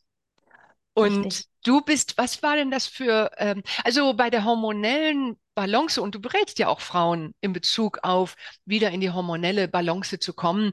Und 0.93 1.25
Richtig. 1.25 1.47
du 1.63 1.81
bist, 1.81 2.17
was 2.17 2.41
war 2.41 2.55
denn 2.55 2.71
das 2.71 2.87
für, 2.87 3.31
ähm, 3.37 3.63
also 3.83 4.13
bei 4.13 4.29
der 4.29 4.45
hormonellen 4.45 5.37
Balance, 5.55 6.01
und 6.01 6.15
du 6.15 6.21
berätst 6.21 6.57
ja 6.57 6.69
auch 6.69 6.79
Frauen 6.79 7.35
in 7.41 7.51
Bezug 7.51 7.99
auf 8.03 8.35
wieder 8.63 8.91
in 8.91 9.01
die 9.01 9.11
hormonelle 9.11 9.67
Balance 9.67 10.17
zu 10.19 10.33
kommen 10.33 10.71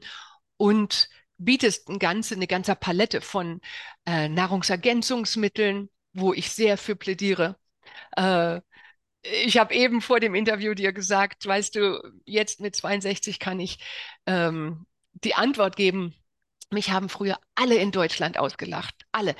und 0.55 1.09
bietest 1.37 1.89
ein 1.89 1.99
ganze, 1.99 2.35
eine 2.35 2.47
ganze 2.47 2.75
Palette 2.75 3.19
von 3.19 3.59
äh, 4.05 4.29
Nahrungsergänzungsmitteln, 4.29 5.89
wo 6.13 6.33
ich 6.33 6.51
sehr 6.51 6.77
für 6.77 6.95
plädiere. 6.95 7.57
Äh, 8.15 8.61
ich 9.21 9.57
habe 9.57 9.73
eben 9.73 10.01
vor 10.01 10.19
dem 10.19 10.35
Interview 10.35 10.73
dir 10.73 10.93
gesagt, 10.93 11.45
weißt 11.45 11.75
du, 11.75 12.01
jetzt 12.25 12.61
mit 12.61 12.75
62 12.75 13.39
kann 13.39 13.59
ich 13.59 13.79
ähm, 14.25 14.85
die 15.13 15.35
Antwort 15.35 15.75
geben. 15.75 16.15
Mich 16.71 16.91
haben 16.91 17.09
früher 17.09 17.37
alle 17.55 17.75
in 17.75 17.91
Deutschland 17.91 18.37
ausgelacht. 18.37 18.95
Alle. 19.11 19.35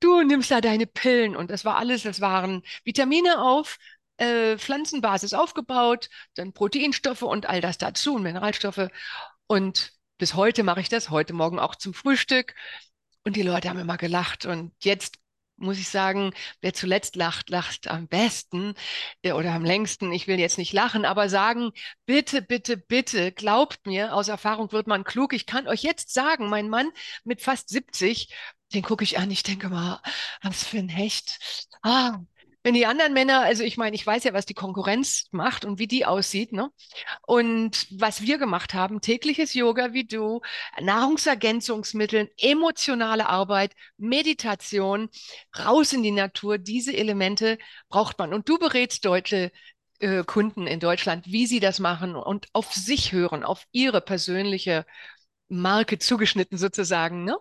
Du 0.00 0.22
nimmst 0.22 0.50
da 0.50 0.60
deine 0.60 0.86
Pillen 0.86 1.36
und 1.36 1.50
das 1.50 1.64
war 1.64 1.76
alles, 1.76 2.02
das 2.02 2.20
waren 2.20 2.62
Vitamine 2.84 3.42
auf 3.42 3.78
äh, 4.16 4.58
Pflanzenbasis 4.58 5.34
aufgebaut, 5.34 6.08
dann 6.34 6.52
Proteinstoffe 6.52 7.22
und 7.22 7.46
all 7.46 7.60
das 7.60 7.78
dazu 7.78 8.14
und 8.14 8.22
Mineralstoffe. 8.22 8.88
Und 9.46 9.92
bis 10.18 10.34
heute 10.34 10.62
mache 10.62 10.80
ich 10.80 10.88
das, 10.88 11.10
heute 11.10 11.32
Morgen 11.34 11.58
auch 11.58 11.74
zum 11.74 11.94
Frühstück. 11.94 12.54
Und 13.24 13.36
die 13.36 13.42
Leute 13.42 13.68
haben 13.68 13.78
immer 13.78 13.98
gelacht. 13.98 14.46
Und 14.46 14.72
jetzt 14.82 15.18
muss 15.62 15.78
ich 15.78 15.88
sagen, 15.88 16.32
wer 16.60 16.74
zuletzt 16.74 17.16
lacht, 17.16 17.50
lacht 17.50 17.88
am 17.88 18.08
besten 18.08 18.74
äh, 19.22 19.32
oder 19.32 19.52
am 19.52 19.64
längsten. 19.64 20.12
Ich 20.12 20.26
will 20.26 20.38
jetzt 20.38 20.58
nicht 20.58 20.72
lachen, 20.72 21.04
aber 21.04 21.28
sagen, 21.28 21.72
bitte, 22.06 22.42
bitte, 22.42 22.76
bitte, 22.76 23.32
glaubt 23.32 23.86
mir, 23.86 24.14
aus 24.14 24.28
Erfahrung 24.28 24.72
wird 24.72 24.86
man 24.86 25.04
klug. 25.04 25.32
Ich 25.32 25.46
kann 25.46 25.68
euch 25.68 25.82
jetzt 25.82 26.12
sagen, 26.12 26.48
mein 26.48 26.68
Mann 26.68 26.90
mit 27.24 27.40
fast 27.42 27.68
70, 27.70 28.34
den 28.74 28.82
gucke 28.82 29.04
ich 29.04 29.18
an, 29.18 29.30
ich 29.30 29.42
denke 29.42 29.68
mal, 29.68 30.00
was 30.42 30.64
für 30.64 30.78
ein 30.78 30.88
Hecht. 30.88 31.38
Ah, 31.82 32.20
wenn 32.62 32.74
die 32.74 32.86
anderen 32.86 33.12
Männer, 33.12 33.40
also 33.42 33.64
ich 33.64 33.76
meine, 33.76 33.96
ich 33.96 34.06
weiß 34.06 34.24
ja, 34.24 34.32
was 34.32 34.46
die 34.46 34.54
Konkurrenz 34.54 35.26
macht 35.32 35.64
und 35.64 35.78
wie 35.78 35.86
die 35.88 36.06
aussieht, 36.06 36.52
ne? 36.52 36.70
Und 37.26 37.86
was 37.90 38.22
wir 38.22 38.38
gemacht 38.38 38.74
haben, 38.74 39.00
tägliches 39.00 39.54
Yoga 39.54 39.92
wie 39.92 40.04
du, 40.04 40.40
Nahrungsergänzungsmittel, 40.80 42.30
emotionale 42.38 43.28
Arbeit, 43.28 43.74
Meditation, 43.96 45.08
raus 45.58 45.92
in 45.92 46.02
die 46.02 46.10
Natur, 46.12 46.58
diese 46.58 46.96
Elemente 46.96 47.58
braucht 47.88 48.18
man. 48.18 48.32
Und 48.34 48.48
du 48.48 48.58
berätst 48.58 49.04
deutsche 49.04 49.50
äh, 50.00 50.24
Kunden 50.24 50.66
in 50.66 50.80
Deutschland, 50.80 51.26
wie 51.26 51.46
sie 51.46 51.60
das 51.60 51.78
machen 51.80 52.14
und 52.16 52.48
auf 52.52 52.72
sich 52.72 53.12
hören, 53.12 53.44
auf 53.44 53.66
ihre 53.72 54.00
persönliche 54.00 54.86
Marke 55.48 55.98
zugeschnitten 55.98 56.58
sozusagen, 56.58 57.24
ne? 57.24 57.36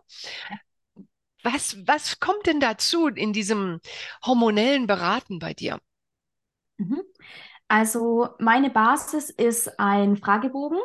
Was, 1.43 1.77
was 1.87 2.19
kommt 2.19 2.45
denn 2.45 2.59
dazu 2.59 3.07
in 3.07 3.33
diesem 3.33 3.79
hormonellen 4.25 4.87
Beraten 4.87 5.39
bei 5.39 5.53
dir? 5.53 5.79
Mhm. 6.77 7.01
Also 7.67 8.29
meine 8.39 8.69
Basis 8.69 9.29
ist 9.29 9.79
ein 9.79 10.17
Fragebogen, 10.17 10.79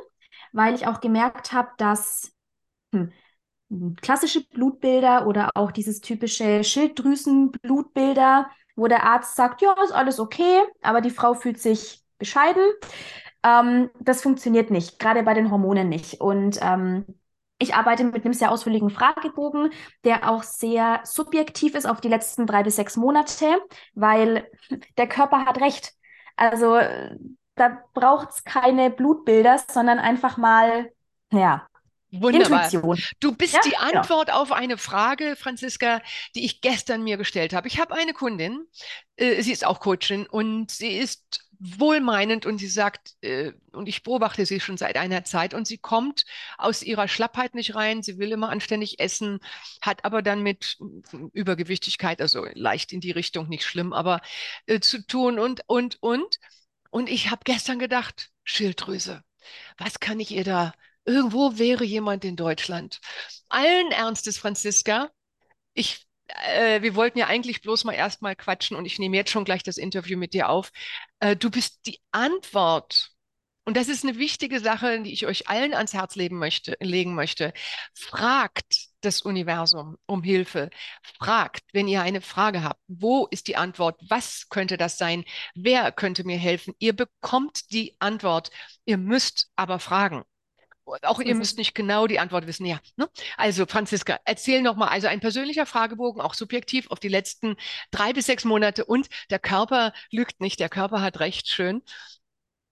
weil 0.53 0.75
ich 0.75 0.87
auch 0.87 1.01
gemerkt 1.01 1.53
habe, 1.53 1.71
dass 1.79 2.33
hm, 2.93 3.13
klassische 4.01 4.45
Blutbilder 4.49 5.27
oder 5.27 5.51
auch 5.55 5.73
dieses 5.73 6.01
typische 6.01 6.65
Schilddrüsenblutbilder, 6.65 8.51
wo 8.77 8.87
der 8.87 9.05
Arzt 9.05 9.37
sagt, 9.37 9.63
ja, 9.63 9.75
ist 9.85 9.93
alles 9.93 10.21
okay, 10.21 10.63
aber 10.83 11.01
die 11.01 11.11
Frau 11.11 11.35
fühlt 11.35 11.61
sich 11.61 12.03
bescheiden. 12.19 12.63
Ähm, 13.43 13.91
das 14.01 14.23
funktioniert 14.23 14.71
nicht, 14.71 14.99
gerade 14.99 15.23
bei 15.23 15.35
den 15.35 15.51
Hormonen 15.51 15.89
nicht. 15.89 16.21
Und 16.21 16.59
ähm, 16.63 17.05
ich 17.59 17.75
arbeite 17.75 18.05
mit 18.05 18.25
einem 18.25 18.35
sehr 18.35 18.51
ausführlichen 18.51 18.91
Fragebogen, 18.91 19.71
der 20.05 20.31
auch 20.31 20.43
sehr 20.43 21.01
subjektiv 21.05 21.75
ist 21.75 21.87
auf 21.87 22.01
die 22.01 22.09
letzten 22.09 22.47
drei 22.47 22.63
bis 22.63 22.77
sechs 22.77 22.97
Monate, 22.97 23.61
weil 23.95 24.51
der 24.99 25.09
Körper 25.09 25.47
hat 25.47 25.61
recht. 25.61 25.93
Also 26.37 26.79
da 27.55 27.83
braucht 27.95 28.31
es 28.31 28.45
keine 28.45 28.91
Blutbilder, 28.91 29.63
sondern 29.71 29.99
einfach 29.99 30.37
mal, 30.37 30.91
ja, 31.33 31.67
Wunderbar. 32.13 32.65
Intuition. 32.65 32.99
Du 33.21 33.35
bist 33.35 33.55
ja? 33.55 33.61
die 33.65 33.71
genau. 33.71 34.01
Antwort 34.01 34.29
genau. 34.29 34.41
auf 34.41 34.53
eine 34.53 34.79
Frage, 34.79 35.35
Franziska, 35.37 36.01
die 36.35 36.45
ich 36.45 36.61
gestern 36.61 37.03
mir 37.03 37.17
gestellt 37.17 37.53
habe. 37.53 37.67
Ich 37.69 37.81
habe 37.81 37.95
eine 37.95 38.13
Kundin, 38.13 38.65
äh, 39.17 39.43
sie 39.43 39.53
ist 39.53 39.67
auch 39.67 39.81
Coachin 39.81 40.27
und 40.27 40.71
sie 40.71 40.97
ist 40.97 41.46
wohlmeinend 41.61 42.47
und 42.47 42.59
sie 42.59 42.69
sagt, 42.69 43.17
äh, 43.23 43.53
und 43.73 43.89
ich 43.89 44.03
beobachte 44.03 44.47
sie 44.47 44.61
schon 44.61 44.77
seit 44.77 44.97
einer 44.97 45.25
Zeit 45.25 45.55
und 45.55 45.67
sie 45.67 45.79
kommt 45.79 46.25
aus 46.59 46.83
ihrer 46.83 47.09
Schlappheit 47.09 47.55
nicht 47.55 47.75
rein, 47.75 48.03
sie 48.03 48.19
will 48.19 48.33
immer 48.33 48.51
anständig 48.51 49.01
essen, 49.01 49.41
hat 49.81 50.05
aber 50.05 50.23
dann 50.23 50.43
mit 50.43 50.79
Übergewichtigkeit, 51.33 52.21
also 52.21 52.47
leicht 52.55 52.93
in 52.93 53.01
die 53.01 53.11
Richtung, 53.13 53.49
nicht 53.49 53.65
schlimm, 53.65 53.93
aber 53.93 54.21
äh, 54.67 54.81
zu 54.81 55.07
tun 55.07 55.39
und, 55.39 55.63
und, 55.67 55.99
und. 56.03 56.39
Und 56.91 57.09
ich 57.11 57.31
habe 57.31 57.43
gestern 57.45 57.79
gedacht, 57.79 58.31
Schilddrüse, 58.45 59.23
was 59.79 60.01
kann 60.01 60.21
ich 60.21 60.31
ihr 60.31 60.45
da 60.45 60.73
Irgendwo 61.07 61.57
wäre 61.57 61.85
jemand 61.85 62.25
in 62.25 62.35
Deutschland. 62.37 63.01
Allen 63.49 63.93
Ernstes, 63.93 64.39
Franziska, 64.39 65.11
ich, 65.75 66.07
äh, 66.27 66.83
wir 66.83 66.97
wollten 66.97 67.19
ja 67.19 67.29
eigentlich 67.29 67.63
bloß 67.63 67.85
mal 67.85 67.93
erstmal 67.93 68.35
quatschen 68.35 68.77
und 68.77 68.87
ich 68.87 68.99
nehme 68.99 69.17
jetzt 69.17 69.31
schon 69.31 69.45
gleich 69.45 69.63
das 69.63 69.79
Interview 69.79 70.19
mit 70.19 70.35
dir 70.35 70.49
auf. 70.49 70.73
Äh, 71.21 71.37
du 71.37 71.51
bist 71.51 71.87
die 71.87 72.01
Antwort. 72.13 73.11
Und 73.65 73.77
das 73.77 73.89
ist 73.89 74.05
eine 74.05 74.17
wichtige 74.17 74.61
Sache, 74.61 75.03
die 75.03 75.13
ich 75.13 75.27
euch 75.27 75.49
allen 75.49 75.75
ans 75.75 75.93
Herz 75.93 76.15
möchte, 76.17 76.77
legen 76.81 77.17
möchte. 77.17 77.53
Fragt 77.95 78.77
das 79.01 79.23
Universum 79.23 79.99
um 80.07 80.23
Hilfe. 80.23 80.71
Fragt, 81.19 81.65
wenn 81.73 81.89
ihr 81.89 82.03
eine 82.03 82.21
Frage 82.21 82.63
habt, 82.63 82.81
wo 82.87 83.27
ist 83.27 83.49
die 83.49 83.57
Antwort? 83.57 84.01
Was 84.09 84.49
könnte 84.51 84.77
das 84.77 84.99
sein? 84.99 85.25
Wer 85.57 85.91
könnte 85.91 86.23
mir 86.25 86.39
helfen? 86.39 86.75
Ihr 86.79 86.93
bekommt 86.95 87.73
die 87.73 87.97
Antwort. 87.99 88.51
Ihr 88.85 88.99
müsst 88.99 89.51
aber 89.57 89.81
fragen. 89.81 90.23
Auch 91.03 91.21
ihr 91.21 91.35
müsst 91.35 91.59
nicht 91.59 91.75
genau 91.75 92.07
die 92.07 92.19
Antwort 92.19 92.47
wissen. 92.47 92.65
Ja, 92.65 92.79
ne? 92.97 93.09
Also 93.37 93.67
Franziska, 93.67 94.19
erzähl 94.25 94.63
noch 94.63 94.77
mal. 94.77 94.89
Also 94.89 95.09
ein 95.09 95.21
persönlicher 95.21 95.67
Fragebogen, 95.67 96.21
auch 96.21 96.35
subjektiv 96.35 96.91
auf 96.91 97.01
die 97.01 97.09
letzten 97.09 97.57
drei 97.91 98.13
bis 98.13 98.27
sechs 98.27 98.45
Monate. 98.45 98.85
Und 98.85 99.09
der 99.31 99.39
Körper 99.39 99.93
lügt 100.11 100.41
nicht. 100.41 100.61
Der 100.61 100.69
Körper 100.69 101.03
hat 101.03 101.21
recht. 101.21 101.49
Schön. 101.49 101.83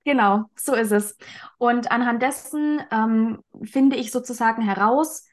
Genau, 0.04 0.44
so 0.54 0.74
ist 0.74 0.92
es. 0.92 1.16
Und 1.58 1.90
anhand 1.90 2.22
dessen 2.22 2.82
ähm, 2.90 3.42
finde 3.64 3.96
ich 3.96 4.10
sozusagen 4.10 4.62
heraus, 4.62 5.24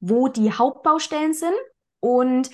wo 0.00 0.28
die 0.28 0.52
Hauptbaustellen 0.52 1.34
sind. 1.34 1.54
Und 2.00 2.50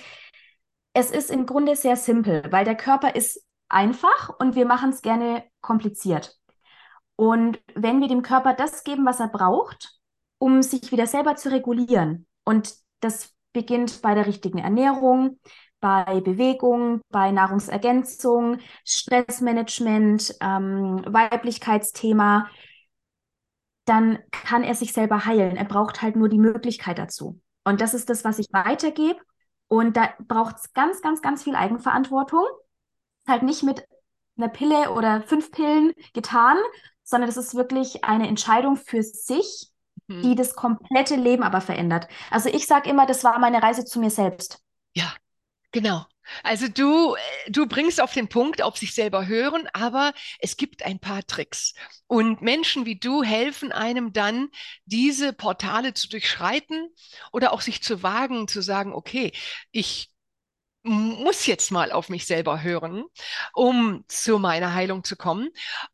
es 0.93 1.09
ist 1.09 1.31
im 1.31 1.45
Grunde 1.45 1.75
sehr 1.75 1.95
simpel, 1.95 2.43
weil 2.51 2.65
der 2.65 2.75
Körper 2.75 3.15
ist 3.15 3.43
einfach 3.69 4.29
und 4.39 4.55
wir 4.55 4.65
machen 4.65 4.91
es 4.91 5.01
gerne 5.01 5.43
kompliziert. 5.61 6.37
Und 7.15 7.61
wenn 7.75 8.01
wir 8.01 8.07
dem 8.07 8.21
Körper 8.21 8.53
das 8.53 8.83
geben, 8.83 9.05
was 9.05 9.19
er 9.19 9.27
braucht, 9.27 9.99
um 10.39 10.61
sich 10.61 10.91
wieder 10.91 11.07
selber 11.07 11.35
zu 11.35 11.51
regulieren, 11.51 12.25
und 12.43 12.73
das 12.99 13.33
beginnt 13.53 14.01
bei 14.01 14.15
der 14.15 14.25
richtigen 14.25 14.57
Ernährung, 14.57 15.39
bei 15.79 16.21
Bewegung, 16.21 17.01
bei 17.09 17.31
Nahrungsergänzung, 17.31 18.59
Stressmanagement, 18.85 20.35
ähm, 20.39 21.03
Weiblichkeitsthema, 21.05 22.49
dann 23.85 24.19
kann 24.31 24.63
er 24.63 24.75
sich 24.75 24.93
selber 24.93 25.25
heilen. 25.25 25.57
Er 25.57 25.65
braucht 25.65 26.01
halt 26.01 26.15
nur 26.15 26.29
die 26.29 26.39
Möglichkeit 26.39 26.97
dazu. 26.99 27.41
Und 27.65 27.81
das 27.81 27.93
ist 27.93 28.09
das, 28.09 28.23
was 28.23 28.39
ich 28.39 28.47
weitergebe. 28.51 29.19
Und 29.67 29.97
da 29.97 30.13
braucht 30.19 30.57
es 30.57 30.73
ganz, 30.73 31.01
ganz, 31.01 31.21
ganz 31.21 31.43
viel 31.43 31.55
Eigenverantwortung. 31.55 32.45
Halt 33.27 33.43
nicht 33.43 33.63
mit 33.63 33.85
einer 34.37 34.49
Pille 34.49 34.91
oder 34.91 35.21
fünf 35.23 35.51
Pillen 35.51 35.93
getan, 36.13 36.57
sondern 37.03 37.29
das 37.29 37.37
ist 37.37 37.55
wirklich 37.55 38.03
eine 38.03 38.27
Entscheidung 38.27 38.77
für 38.77 39.03
sich, 39.03 39.67
mhm. 40.07 40.21
die 40.21 40.35
das 40.35 40.55
komplette 40.55 41.15
Leben 41.15 41.43
aber 41.43 41.61
verändert. 41.61 42.07
Also 42.31 42.49
ich 42.49 42.67
sage 42.67 42.89
immer, 42.89 43.05
das 43.05 43.23
war 43.23 43.39
meine 43.39 43.61
Reise 43.61 43.85
zu 43.85 43.99
mir 43.99 44.09
selbst. 44.09 44.59
Ja, 44.93 45.13
genau. 45.71 46.05
Also 46.41 46.67
du, 46.67 47.15
du 47.49 47.67
bringst 47.67 48.01
auf 48.01 48.13
den 48.13 48.29
Punkt, 48.29 48.61
auf 48.61 48.77
sich 48.77 48.93
selber 48.95 49.27
hören, 49.27 49.67
aber 49.73 50.13
es 50.39 50.55
gibt 50.55 50.83
ein 50.83 50.99
paar 50.99 51.25
Tricks. 51.25 51.73
Und 52.07 52.41
Menschen 52.41 52.85
wie 52.85 52.97
du 52.97 53.23
helfen 53.23 53.71
einem 53.71 54.13
dann, 54.13 54.49
diese 54.85 55.33
Portale 55.33 55.93
zu 55.93 56.07
durchschreiten 56.07 56.89
oder 57.31 57.51
auch 57.51 57.61
sich 57.61 57.83
zu 57.83 58.03
wagen, 58.03 58.47
zu 58.47 58.61
sagen, 58.61 58.93
okay, 58.93 59.33
ich 59.71 60.12
muss 60.83 61.45
jetzt 61.45 61.71
mal 61.71 61.91
auf 61.91 62.09
mich 62.09 62.25
selber 62.25 62.61
hören, 62.61 63.05
um 63.53 64.03
zu 64.07 64.39
meiner 64.39 64.73
Heilung 64.73 65.03
zu 65.03 65.15
kommen. 65.15 65.49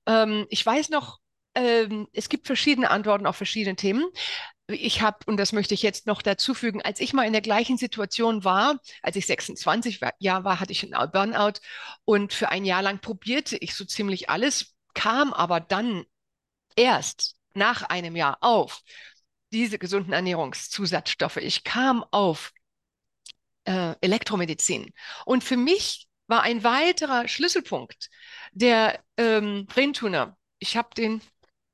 Ähm, 0.05 0.45
ich 0.49 0.65
weiß 0.65 0.89
noch, 0.89 1.19
ähm, 1.55 2.07
es 2.13 2.29
gibt 2.29 2.47
verschiedene 2.47 2.89
Antworten 2.89 3.25
auf 3.25 3.35
verschiedene 3.35 3.75
Themen. 3.75 4.05
Ich 4.67 5.01
habe, 5.01 5.17
und 5.25 5.37
das 5.37 5.51
möchte 5.51 5.73
ich 5.73 5.81
jetzt 5.81 6.05
noch 6.05 6.21
dazu 6.21 6.53
fügen, 6.53 6.81
als 6.81 6.99
ich 6.99 7.13
mal 7.13 7.25
in 7.25 7.33
der 7.33 7.41
gleichen 7.41 7.77
Situation 7.77 8.43
war, 8.43 8.79
als 9.01 9.15
ich 9.15 9.25
26 9.25 9.99
Jahre 10.19 10.43
war, 10.43 10.59
hatte 10.59 10.71
ich 10.71 10.83
einen 10.83 11.11
Burnout 11.11 11.59
und 12.05 12.33
für 12.33 12.49
ein 12.49 12.65
Jahr 12.65 12.83
lang 12.83 12.99
probierte 12.99 13.57
ich 13.57 13.73
so 13.75 13.83
ziemlich 13.85 14.29
alles, 14.29 14.75
kam 14.93 15.33
aber 15.33 15.59
dann 15.59 16.05
erst 16.75 17.35
nach 17.53 17.83
einem 17.83 18.15
Jahr 18.15 18.37
auf 18.41 18.81
diese 19.51 19.79
gesunden 19.79 20.13
Ernährungszusatzstoffe. 20.13 21.37
Ich 21.37 21.63
kam 21.63 22.03
auf 22.11 22.53
äh, 23.65 23.95
Elektromedizin. 24.01 24.93
Und 25.25 25.43
für 25.43 25.57
mich 25.57 26.07
war 26.27 26.43
ein 26.43 26.63
weiterer 26.63 27.27
Schlüsselpunkt 27.27 28.09
der 28.51 28.99
ähm, 29.17 29.65
Braintuner. 29.67 30.37
Ich 30.59 30.77
habe 30.77 30.89
den, 30.95 31.21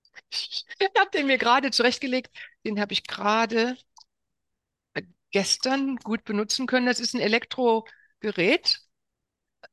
ich 0.31 0.65
den 1.13 1.27
mir 1.27 1.37
gerade 1.37 1.71
zurechtgelegt. 1.71 2.31
Den 2.65 2.79
habe 2.79 2.93
ich 2.93 3.05
gerade 3.05 3.77
gestern 5.31 5.97
gut 5.97 6.23
benutzen 6.23 6.65
können. 6.67 6.85
Das 6.85 6.99
ist 6.99 7.13
ein 7.13 7.19
Elektrogerät, 7.21 8.79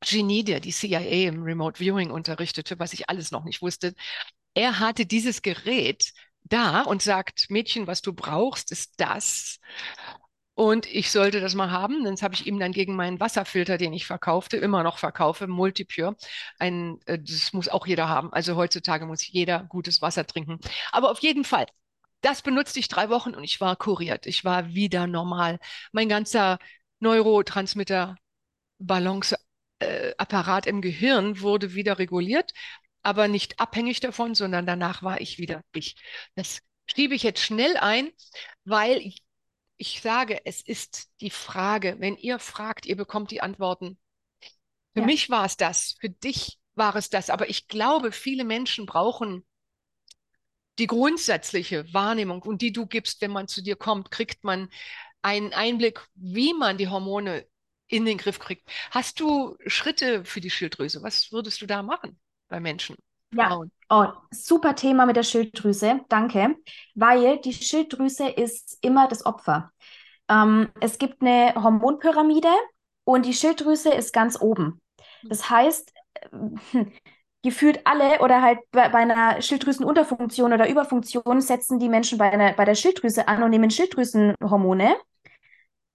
Genie, 0.00 0.44
der 0.44 0.60
die 0.60 0.72
CIA 0.72 1.28
im 1.28 1.42
Remote 1.42 1.78
Viewing 1.80 2.10
unterrichtete, 2.10 2.78
was 2.78 2.92
ich 2.92 3.08
alles 3.08 3.30
noch 3.30 3.44
nicht 3.44 3.62
wusste. 3.62 3.94
Er 4.54 4.78
hatte 4.78 5.06
dieses 5.06 5.42
Gerät 5.42 6.12
da 6.44 6.82
und 6.82 7.02
sagt, 7.02 7.46
Mädchen, 7.50 7.86
was 7.86 8.02
du 8.02 8.12
brauchst, 8.12 8.72
ist 8.72 8.94
das. 8.98 9.60
Und 10.54 10.86
ich 10.86 11.10
sollte 11.10 11.40
das 11.40 11.54
mal 11.54 11.70
haben. 11.72 12.04
Das 12.04 12.22
habe 12.22 12.34
ich 12.34 12.46
ihm 12.46 12.58
dann 12.60 12.72
gegen 12.72 12.94
meinen 12.94 13.18
Wasserfilter, 13.18 13.76
den 13.76 13.92
ich 13.92 14.06
verkaufte, 14.06 14.56
immer 14.56 14.84
noch 14.84 14.98
verkaufe, 14.98 15.48
Multipure. 15.48 16.16
Ein, 16.58 17.00
äh, 17.06 17.18
das 17.18 17.52
muss 17.52 17.68
auch 17.68 17.86
jeder 17.86 18.08
haben. 18.08 18.32
Also 18.32 18.54
heutzutage 18.56 19.04
muss 19.06 19.26
jeder 19.26 19.64
gutes 19.64 20.00
Wasser 20.00 20.26
trinken. 20.26 20.60
Aber 20.92 21.10
auf 21.10 21.20
jeden 21.20 21.44
Fall, 21.44 21.66
das 22.20 22.42
benutzte 22.42 22.78
ich 22.80 22.88
drei 22.88 23.10
Wochen 23.10 23.34
und 23.34 23.44
ich 23.44 23.60
war 23.60 23.76
kuriert. 23.76 24.26
Ich 24.26 24.44
war 24.44 24.74
wieder 24.74 25.06
normal. 25.06 25.58
Mein 25.92 26.08
ganzer 26.08 26.58
Neurotransmitter, 27.00 28.16
Balanceapparat 28.78 30.66
äh, 30.66 30.70
im 30.70 30.80
Gehirn 30.82 31.40
wurde 31.40 31.74
wieder 31.74 31.98
reguliert, 31.98 32.52
aber 33.02 33.28
nicht 33.28 33.60
abhängig 33.60 34.00
davon, 34.00 34.34
sondern 34.34 34.66
danach 34.66 35.02
war 35.02 35.20
ich 35.20 35.38
wieder 35.38 35.62
ich. 35.74 35.96
Das 36.34 36.60
schiebe 36.86 37.14
ich 37.14 37.22
jetzt 37.22 37.40
schnell 37.42 37.76
ein, 37.76 38.10
weil 38.64 39.00
ich 39.76 40.00
sage, 40.00 40.44
es 40.44 40.60
ist 40.62 41.10
die 41.20 41.30
Frage. 41.30 41.96
Wenn 41.98 42.16
ihr 42.16 42.38
fragt, 42.38 42.86
ihr 42.86 42.96
bekommt 42.96 43.30
die 43.30 43.40
Antworten. 43.40 43.98
Für 44.94 45.00
ja. 45.00 45.06
mich 45.06 45.30
war 45.30 45.44
es 45.44 45.56
das, 45.56 45.96
für 46.00 46.10
dich 46.10 46.58
war 46.74 46.94
es 46.96 47.10
das. 47.10 47.30
Aber 47.30 47.48
ich 47.48 47.68
glaube, 47.68 48.12
viele 48.12 48.44
Menschen 48.44 48.86
brauchen 48.86 49.44
die 50.78 50.86
grundsätzliche 50.86 51.92
Wahrnehmung 51.92 52.42
und 52.42 52.62
die 52.62 52.72
du 52.72 52.86
gibst, 52.86 53.20
wenn 53.20 53.30
man 53.30 53.48
zu 53.48 53.62
dir 53.62 53.76
kommt, 53.76 54.10
kriegt 54.10 54.44
man 54.44 54.68
einen 55.22 55.52
Einblick, 55.52 56.00
wie 56.14 56.52
man 56.52 56.78
die 56.78 56.88
Hormone 56.88 57.46
in 57.86 58.04
den 58.04 58.18
Griff 58.18 58.38
kriegt. 58.38 58.68
Hast 58.90 59.20
du 59.20 59.56
Schritte 59.66 60.24
für 60.24 60.40
die 60.40 60.50
Schilddrüse? 60.50 61.02
Was 61.02 61.32
würdest 61.32 61.60
du 61.62 61.66
da 61.66 61.82
machen 61.82 62.18
bei 62.48 62.60
Menschen? 62.60 62.96
Ja, 63.36 63.60
oh, 63.90 64.06
super 64.30 64.74
Thema 64.74 65.06
mit 65.06 65.16
der 65.16 65.22
Schilddrüse, 65.22 66.00
danke. 66.08 66.56
Weil 66.94 67.38
die 67.38 67.52
Schilddrüse 67.52 68.28
ist 68.28 68.78
immer 68.82 69.08
das 69.08 69.26
Opfer. 69.26 69.72
Ähm, 70.28 70.70
es 70.80 70.98
gibt 70.98 71.20
eine 71.20 71.54
Hormonpyramide 71.54 72.52
und 73.04 73.26
die 73.26 73.34
Schilddrüse 73.34 73.92
ist 73.92 74.12
ganz 74.12 74.40
oben. 74.40 74.80
Das 75.24 75.50
heißt, 75.50 75.92
äh, 76.72 76.84
gefühlt 77.42 77.86
alle 77.86 78.20
oder 78.20 78.40
halt 78.40 78.60
bei, 78.72 78.88
bei, 78.88 79.00
einer 79.00 79.42
Schilddrüsenunterfunktion 79.42 80.52
oder 80.52 80.68
Überfunktion 80.68 81.42
setzen 81.42 81.78
die 81.78 81.90
Menschen 81.90 82.16
bei, 82.16 82.32
einer, 82.32 82.54
bei 82.54 82.64
der 82.64 82.74
Schilddrüse 82.74 83.28
an 83.28 83.42
und 83.42 83.50
nehmen 83.50 83.70
Schilddrüsenhormone, 83.70 84.96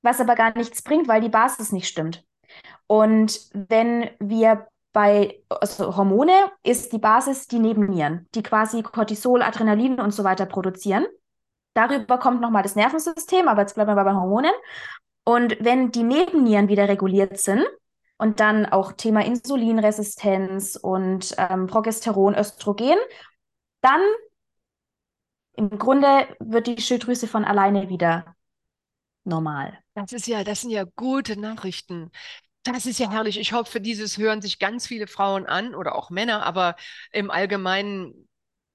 was 0.04 0.22
aber 0.22 0.36
gar 0.36 0.56
nichts 0.56 0.84
bringt, 0.84 1.08
weil 1.08 1.22
die 1.22 1.30
Basis 1.30 1.72
nicht 1.72 1.88
stimmt. 1.88 2.24
Und 2.86 3.50
wenn 3.54 4.10
wir 4.20 4.68
bei 4.91 5.41
also 5.49 5.95
Hormone 5.95 6.52
ist 6.63 6.93
die 6.93 6.97
Basis 6.97 7.47
die 7.47 7.60
Nebennieren, 7.60 8.28
die 8.36 8.43
quasi 8.43 8.82
Cortisol, 8.82 9.41
Adrenalin 9.41 9.99
und 9.99 10.12
so 10.12 10.23
weiter 10.23 10.45
produzieren. 10.45 11.06
Darüber 11.73 12.17
kommt 12.17 12.41
nochmal 12.41 12.63
das 12.63 12.75
Nervensystem, 12.75 13.47
aber 13.47 13.62
jetzt 13.62 13.75
bleiben 13.75 13.95
wir 13.95 14.04
bei 14.04 14.13
Hormonen. 14.13 14.52
Und 15.23 15.58
wenn 15.60 15.91
die 15.91 16.04
Nebennieren 16.04 16.67
wieder 16.67 16.88
reguliert 16.88 17.39
sind 17.39 17.63
und 18.17 18.39
dann 18.39 18.65
auch 18.65 18.93
Thema 18.93 19.23
Insulinresistenz 19.23 20.75
und 20.75 21.36
ähm, 21.38 21.67
Progesteron, 21.67 22.36
Östrogen, 22.36 22.97
dann 23.82 24.02
im 25.54 25.78
Grunde 25.78 26.28
wird 26.39 26.67
die 26.67 26.82
Schilddrüse 26.82 27.28
von 27.28 27.45
alleine 27.45 27.89
wieder 27.89 28.36
normal. 29.23 29.78
Das 29.93 30.13
ist 30.13 30.28
ja, 30.28 30.43
das 30.43 30.62
sind 30.62 30.71
ja 30.71 30.86
gute 30.95 31.39
Nachrichten. 31.39 32.12
Das 32.63 32.86
ist 32.86 33.00
ja 33.00 33.10
herrlich. 33.10 33.39
Ich 33.39 33.54
hoffe, 33.54 33.80
dieses 33.80 34.17
hören 34.17 34.41
sich 34.41 34.60
ganz 34.60 34.86
viele 34.86 35.08
Frauen 35.08 35.45
an 35.45 35.76
oder 35.76 35.95
auch 35.95 36.10
Männer, 36.10 36.45
aber 36.45 36.76
im 37.12 37.32
Allgemeinen, 37.32 38.28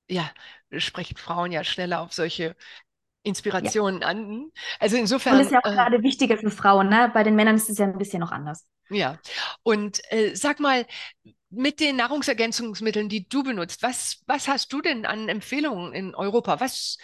ja, 0.09 0.31
sprechen 0.77 1.17
Frauen 1.17 1.53
ja 1.53 1.65
schneller 1.65 2.01
auf 2.01 2.13
solche 2.13 2.57
Inspirationen 3.23 4.03
ja. 4.03 4.09
an. 4.09 4.51
Also 4.79 4.97
insofern. 4.97 5.37
Und 5.37 5.43
ist 5.43 5.53
ja 5.53 5.61
auch 5.63 5.71
äh, 5.71 5.75
gerade 5.75 6.03
wichtiger 6.03 6.37
für 6.37 6.51
Frauen, 6.51 6.89
ne? 6.89 7.11
Bei 7.13 7.23
den 7.23 7.35
Männern 7.37 7.57
ist 7.57 7.71
es 7.71 7.79
ja 7.79 7.87
ein 7.87 7.99
bisschen 7.99 8.21
noch 8.21 8.33
anders. 8.33 8.67
Ja. 8.91 9.19
Und 9.63 10.01
äh, 10.13 10.35
sag 10.35 10.61
mal, 10.61 10.87
mit 11.51 11.81
den 11.81 11.97
Nahrungsergänzungsmitteln, 11.97 13.09
die 13.09 13.29
du 13.29 13.43
benutzt, 13.43 13.83
was, 13.83 14.23
was 14.27 14.49
hast 14.49 14.73
du 14.73 14.81
denn 14.81 15.07
an 15.07 15.29
Empfehlungen 15.29 15.93
in 15.93 16.15
Europa? 16.15 16.61
Was 16.61 16.99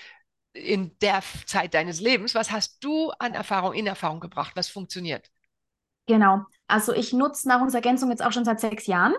in 0.53 0.97
der 0.99 1.23
Zeit 1.47 1.75
deines 1.75 2.01
Lebens, 2.01 2.35
was 2.35 2.51
hast 2.51 2.83
du 2.83 3.11
an 3.19 3.35
Erfahrung, 3.35 3.73
in 3.73 3.87
Erfahrung 3.87 4.21
gebracht? 4.21 4.53
Was 4.57 4.69
funktioniert? 4.69 5.31
Genau. 6.11 6.45
Also 6.67 6.93
ich 6.93 7.13
nutze 7.13 7.47
Nahrungsergänzung 7.47 8.11
jetzt 8.11 8.25
auch 8.25 8.33
schon 8.33 8.45
seit 8.45 8.59
sechs 8.59 8.89
Jahren. 8.89 9.15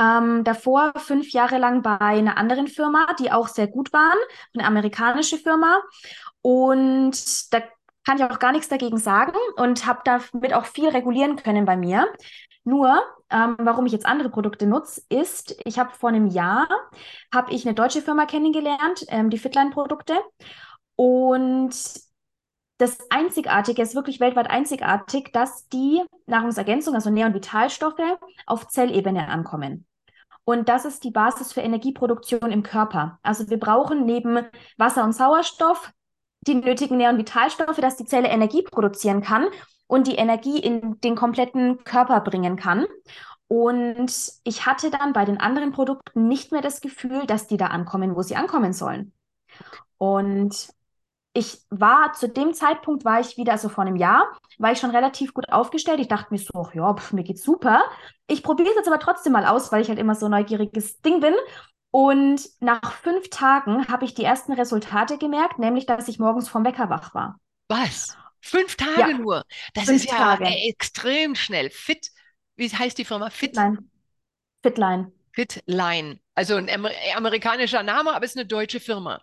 Ähm, 0.00 0.42
davor 0.42 0.94
fünf 0.96 1.32
Jahre 1.32 1.58
lang 1.58 1.82
bei 1.82 2.00
einer 2.00 2.38
anderen 2.38 2.66
Firma, 2.66 3.06
die 3.20 3.30
auch 3.30 3.46
sehr 3.46 3.66
gut 3.66 3.92
waren, 3.92 4.16
eine 4.54 4.66
amerikanische 4.66 5.36
Firma. 5.36 5.82
Und 6.40 7.52
da 7.52 7.60
kann 8.06 8.16
ich 8.16 8.24
auch 8.24 8.38
gar 8.38 8.52
nichts 8.52 8.68
dagegen 8.68 8.96
sagen 8.96 9.36
und 9.56 9.84
habe 9.84 10.00
damit 10.04 10.54
auch 10.54 10.64
viel 10.64 10.88
regulieren 10.88 11.36
können 11.36 11.66
bei 11.66 11.76
mir. 11.76 12.10
Nur, 12.64 13.02
ähm, 13.28 13.56
warum 13.58 13.84
ich 13.84 13.92
jetzt 13.92 14.06
andere 14.06 14.30
Produkte 14.30 14.66
nutze, 14.66 15.02
ist, 15.10 15.54
ich 15.66 15.78
habe 15.78 15.92
vor 15.94 16.08
einem 16.08 16.28
Jahr 16.28 16.66
habe 17.34 17.52
ich 17.52 17.66
eine 17.66 17.74
deutsche 17.74 18.00
Firma 18.00 18.24
kennengelernt, 18.24 19.04
ähm, 19.08 19.28
die 19.28 19.38
Fitline-Produkte. 19.38 20.14
Und 20.96 21.74
das 22.84 22.98
Einzigartige 23.08 23.80
ist 23.80 23.94
wirklich 23.94 24.20
weltweit 24.20 24.50
einzigartig, 24.50 25.32
dass 25.32 25.68
die 25.70 26.02
Nahrungsergänzung, 26.26 26.94
also 26.94 27.08
Nähr- 27.08 27.26
und 27.26 27.34
Vitalstoffe, 27.34 28.18
auf 28.44 28.68
Zellebene 28.68 29.28
ankommen. 29.28 29.86
Und 30.44 30.68
das 30.68 30.84
ist 30.84 31.02
die 31.02 31.10
Basis 31.10 31.54
für 31.54 31.62
Energieproduktion 31.62 32.52
im 32.52 32.62
Körper. 32.62 33.18
Also 33.22 33.48
wir 33.48 33.58
brauchen 33.58 34.04
neben 34.04 34.44
Wasser 34.76 35.02
und 35.02 35.14
Sauerstoff 35.14 35.92
die 36.46 36.56
nötigen 36.56 36.98
Nähr- 36.98 37.08
und 37.08 37.16
Vitalstoffe, 37.16 37.78
dass 37.78 37.96
die 37.96 38.04
Zelle 38.04 38.28
Energie 38.28 38.60
produzieren 38.60 39.22
kann 39.22 39.46
und 39.86 40.06
die 40.06 40.16
Energie 40.16 40.58
in 40.58 41.00
den 41.00 41.14
kompletten 41.14 41.82
Körper 41.84 42.20
bringen 42.20 42.56
kann. 42.56 42.84
Und 43.48 44.12
ich 44.44 44.66
hatte 44.66 44.90
dann 44.90 45.14
bei 45.14 45.24
den 45.24 45.40
anderen 45.40 45.72
Produkten 45.72 46.28
nicht 46.28 46.52
mehr 46.52 46.60
das 46.60 46.82
Gefühl, 46.82 47.26
dass 47.26 47.46
die 47.46 47.56
da 47.56 47.68
ankommen, 47.68 48.14
wo 48.14 48.20
sie 48.20 48.36
ankommen 48.36 48.74
sollen. 48.74 49.12
Und 49.96 50.68
ich 51.34 51.58
war 51.68 52.12
zu 52.12 52.28
dem 52.28 52.54
Zeitpunkt, 52.54 53.04
war 53.04 53.20
ich 53.20 53.36
wieder, 53.36 53.52
also 53.52 53.68
vor 53.68 53.82
einem 53.84 53.96
Jahr, 53.96 54.38
war 54.58 54.70
ich 54.70 54.78
schon 54.78 54.92
relativ 54.92 55.34
gut 55.34 55.52
aufgestellt. 55.52 55.98
Ich 55.98 56.06
dachte 56.06 56.32
mir 56.32 56.38
so, 56.38 56.68
ja, 56.72 56.94
pf, 56.94 57.12
mir 57.12 57.24
geht's 57.24 57.42
super. 57.42 57.82
Ich 58.28 58.44
probiere 58.44 58.68
es 58.70 58.76
jetzt 58.76 58.86
aber 58.86 59.00
trotzdem 59.00 59.32
mal 59.32 59.44
aus, 59.44 59.72
weil 59.72 59.82
ich 59.82 59.88
halt 59.88 59.98
immer 59.98 60.14
so 60.14 60.28
neugieriges 60.28 61.00
Ding 61.00 61.18
bin. 61.18 61.34
Und 61.90 62.48
nach 62.60 62.92
fünf 62.92 63.30
Tagen 63.30 63.88
habe 63.88 64.04
ich 64.04 64.14
die 64.14 64.24
ersten 64.24 64.52
Resultate 64.52 65.18
gemerkt, 65.18 65.58
nämlich, 65.58 65.86
dass 65.86 66.06
ich 66.06 66.20
morgens 66.20 66.48
vom 66.48 66.64
Wecker 66.64 66.88
wach 66.88 67.14
war. 67.14 67.40
Was? 67.68 68.16
Fünf 68.40 68.76
Tage 68.76 69.12
ja, 69.12 69.18
nur? 69.18 69.42
Das 69.74 69.88
ist 69.88 70.04
ja 70.04 70.16
Tage. 70.16 70.46
extrem 70.46 71.34
schnell. 71.34 71.70
Fit, 71.70 72.10
wie 72.56 72.68
heißt 72.68 72.96
die 72.96 73.04
Firma? 73.04 73.30
Fit? 73.30 73.56
Fitline. 73.56 73.78
Fitline. 74.62 75.12
Fitline. 75.32 76.20
Also 76.36 76.56
ein 76.56 76.70
amerikanischer 77.16 77.82
Name, 77.82 78.12
aber 78.12 78.24
es 78.24 78.32
ist 78.32 78.36
eine 78.36 78.46
deutsche 78.46 78.80
Firma. 78.80 79.20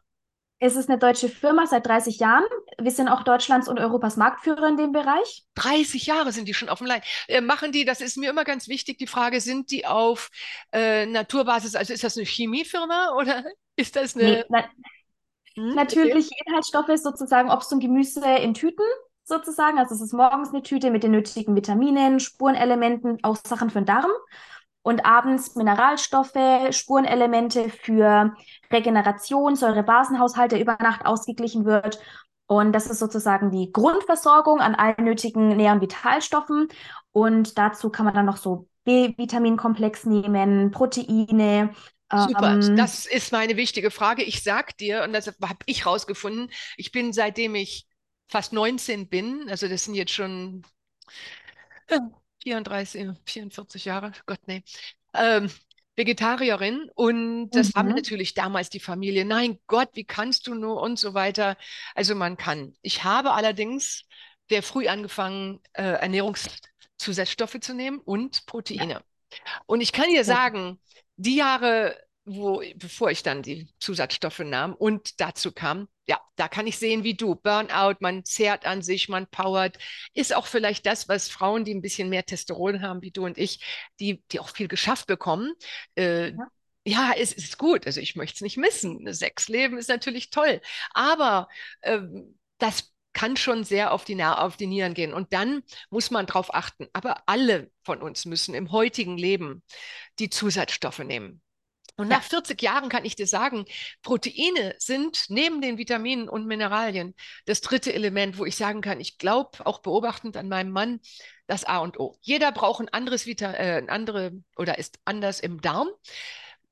Es 0.63 0.75
ist 0.75 0.89
eine 0.89 0.99
deutsche 0.99 1.27
Firma 1.27 1.65
seit 1.65 1.87
30 1.87 2.19
Jahren. 2.19 2.45
Wir 2.79 2.91
sind 2.91 3.07
auch 3.07 3.23
Deutschlands 3.23 3.67
und 3.67 3.79
Europas 3.79 4.15
Marktführer 4.15 4.67
in 4.67 4.77
dem 4.77 4.91
Bereich. 4.91 5.43
30 5.55 6.05
Jahre 6.05 6.31
sind 6.31 6.47
die 6.47 6.53
schon 6.53 6.69
auf 6.69 6.77
dem 6.77 6.85
Line. 6.85 7.01
Äh, 7.27 7.41
machen 7.41 7.71
die, 7.71 7.83
das 7.83 7.99
ist 7.99 8.15
mir 8.15 8.29
immer 8.29 8.43
ganz 8.43 8.67
wichtig, 8.67 8.99
die 8.99 9.07
Frage, 9.07 9.41
sind 9.41 9.71
die 9.71 9.87
auf 9.87 10.29
äh, 10.71 11.07
Naturbasis, 11.07 11.73
also 11.73 11.93
ist 11.93 12.03
das 12.03 12.15
eine 12.15 12.27
Chemiefirma 12.27 13.15
oder 13.17 13.43
ist 13.75 13.95
das 13.95 14.15
eine... 14.15 14.23
Nee, 14.23 14.43
na 14.49 14.65
hm, 15.55 15.73
Natürliche 15.73 16.29
okay. 16.31 16.43
Inhaltsstoffe, 16.45 16.95
sozusagen 16.95 17.49
Obst 17.49 17.73
und 17.73 17.79
Gemüse 17.79 18.23
in 18.23 18.53
Tüten 18.53 18.85
sozusagen. 19.23 19.79
Also 19.79 19.95
es 19.95 20.01
ist 20.01 20.13
morgens 20.13 20.49
eine 20.49 20.61
Tüte 20.61 20.91
mit 20.91 21.01
den 21.01 21.11
nötigen 21.11 21.55
Vitaminen, 21.55 22.19
Spurenelementen, 22.19 23.17
auch 23.23 23.37
Sachen 23.47 23.71
für 23.71 23.79
den 23.79 23.87
Darm. 23.87 24.11
Und 24.83 25.05
abends 25.05 25.55
Mineralstoffe, 25.55 26.33
Spurenelemente 26.71 27.69
für 27.69 28.33
Regeneration, 28.71 29.55
Säurebasenhaushalt, 29.55 30.51
der 30.51 30.61
über 30.61 30.77
Nacht 30.79 31.05
ausgeglichen 31.05 31.65
wird. 31.65 31.99
Und 32.47 32.73
das 32.73 32.87
ist 32.87 32.99
sozusagen 32.99 33.51
die 33.51 33.71
Grundversorgung 33.71 34.59
an 34.59 34.75
allen 34.75 35.05
nötigen 35.05 35.55
Nähr- 35.55 35.73
und 35.73 35.81
Vitalstoffen. 35.81 36.67
Und 37.11 37.57
dazu 37.57 37.89
kann 37.89 38.05
man 38.05 38.13
dann 38.15 38.25
noch 38.25 38.37
so 38.37 38.67
B-Vitaminkomplex 38.83 40.05
nehmen, 40.05 40.71
Proteine. 40.71 41.73
Super, 42.13 42.53
ähm, 42.55 42.75
das 42.75 43.05
ist 43.05 43.31
meine 43.31 43.55
wichtige 43.55 43.91
Frage. 43.91 44.23
Ich 44.23 44.43
sag 44.43 44.77
dir, 44.77 45.03
und 45.03 45.13
das 45.13 45.27
habe 45.27 45.59
ich 45.65 45.85
rausgefunden, 45.85 46.51
ich 46.75 46.91
bin 46.91 47.13
seitdem 47.13 47.55
ich 47.55 47.87
fast 48.27 48.51
19 48.53 49.07
bin, 49.07 49.45
also 49.49 49.67
das 49.67 49.85
sind 49.85 49.95
jetzt 49.95 50.13
schon 50.13 50.63
34, 52.43 53.09
44 53.25 53.85
Jahre, 53.85 54.11
Gott 54.25 54.39
nee, 54.47 54.63
ähm, 55.13 55.49
Vegetarierin 55.95 56.89
und 56.95 57.51
das 57.51 57.69
mhm. 57.69 57.79
haben 57.79 57.89
natürlich 57.89 58.33
damals 58.33 58.69
die 58.69 58.79
Familie, 58.79 59.25
nein 59.25 59.59
Gott, 59.67 59.89
wie 59.93 60.05
kannst 60.05 60.47
du 60.47 60.55
nur 60.55 60.81
und 60.81 60.97
so 60.97 61.13
weiter. 61.13 61.57
Also 61.95 62.15
man 62.15 62.37
kann. 62.37 62.73
Ich 62.81 63.03
habe 63.03 63.33
allerdings 63.33 64.03
sehr 64.49 64.63
früh 64.63 64.87
angefangen, 64.87 65.59
äh, 65.73 65.83
Ernährungszusatzstoffe 65.83 67.59
zu 67.59 67.73
nehmen 67.73 67.99
und 67.99 68.45
Proteine. 68.45 68.93
Ja. 68.93 69.01
Und 69.65 69.81
ich 69.81 69.91
kann 69.91 70.09
dir 70.09 70.23
sagen, 70.23 70.79
die 71.17 71.35
Jahre 71.35 71.97
wo, 72.25 72.61
bevor 72.75 73.09
ich 73.09 73.23
dann 73.23 73.41
die 73.41 73.67
Zusatzstoffe 73.79 74.39
nahm 74.39 74.73
und 74.75 75.19
dazu 75.19 75.51
kam, 75.51 75.87
ja, 76.07 76.19
da 76.35 76.47
kann 76.47 76.67
ich 76.67 76.77
sehen, 76.77 77.03
wie 77.03 77.15
du, 77.15 77.35
Burnout, 77.35 77.95
man 77.99 78.25
zehrt 78.25 78.65
an 78.65 78.81
sich, 78.81 79.09
man 79.09 79.27
powert, 79.27 79.77
ist 80.13 80.35
auch 80.35 80.45
vielleicht 80.45 80.85
das, 80.85 81.07
was 81.09 81.29
Frauen, 81.29 81.65
die 81.65 81.73
ein 81.73 81.81
bisschen 81.81 82.09
mehr 82.09 82.25
Testosteron 82.25 82.81
haben, 82.81 83.01
wie 83.01 83.11
du 83.11 83.25
und 83.25 83.37
ich, 83.37 83.63
die, 83.99 84.23
die 84.31 84.39
auch 84.39 84.49
viel 84.49 84.67
geschafft 84.67 85.07
bekommen, 85.07 85.53
äh, 85.95 86.31
ja. 86.31 86.47
Ja, 86.83 87.11
es 87.15 87.31
ist 87.31 87.59
gut. 87.59 87.85
Also 87.85 87.99
ich 88.01 88.15
möchte 88.15 88.37
es 88.37 88.41
nicht 88.41 88.57
missen. 88.57 89.05
Sexleben 89.13 89.77
ist 89.77 89.87
natürlich 89.89 90.31
toll. 90.31 90.61
Aber 90.95 91.47
ähm, 91.83 92.39
das 92.57 92.91
kann 93.13 93.37
schon 93.37 93.63
sehr 93.63 93.91
auf 93.93 94.03
die, 94.03 94.21
auf 94.23 94.57
die 94.57 94.65
Nieren 94.65 94.95
gehen. 94.95 95.13
Und 95.13 95.31
dann 95.31 95.61
muss 95.91 96.09
man 96.09 96.25
darauf 96.25 96.53
achten. 96.53 96.87
Aber 96.93 97.21
alle 97.27 97.71
von 97.83 98.01
uns 98.01 98.25
müssen 98.25 98.55
im 98.55 98.71
heutigen 98.71 99.15
Leben 99.15 99.61
die 100.17 100.31
Zusatzstoffe 100.31 100.99
nehmen. 100.99 101.41
Und 102.01 102.07
nach 102.07 102.23
40 102.23 102.59
Jahren 102.63 102.89
kann 102.89 103.05
ich 103.05 103.15
dir 103.15 103.27
sagen, 103.27 103.65
Proteine 104.01 104.73
sind 104.79 105.25
neben 105.29 105.61
den 105.61 105.77
Vitaminen 105.77 106.27
und 106.27 106.47
Mineralien 106.47 107.13
das 107.45 107.61
dritte 107.61 107.93
Element, 107.93 108.39
wo 108.39 108.45
ich 108.45 108.55
sagen 108.55 108.81
kann, 108.81 108.99
ich 108.99 109.19
glaube, 109.19 109.63
auch 109.65 109.79
beobachtend 109.79 110.35
an 110.35 110.49
meinem 110.49 110.71
Mann, 110.71 110.99
das 111.45 111.63
A 111.63 111.77
und 111.77 111.99
O. 111.99 112.17
Jeder 112.21 112.51
braucht 112.51 112.81
ein 112.81 112.89
anderes 112.89 113.27
Vita 113.27 113.53
äh, 113.53 113.77
ein 113.77 113.89
andere 113.89 114.31
oder 114.55 114.79
ist 114.79 114.97
anders 115.05 115.39
im 115.39 115.61
Darm. 115.61 115.89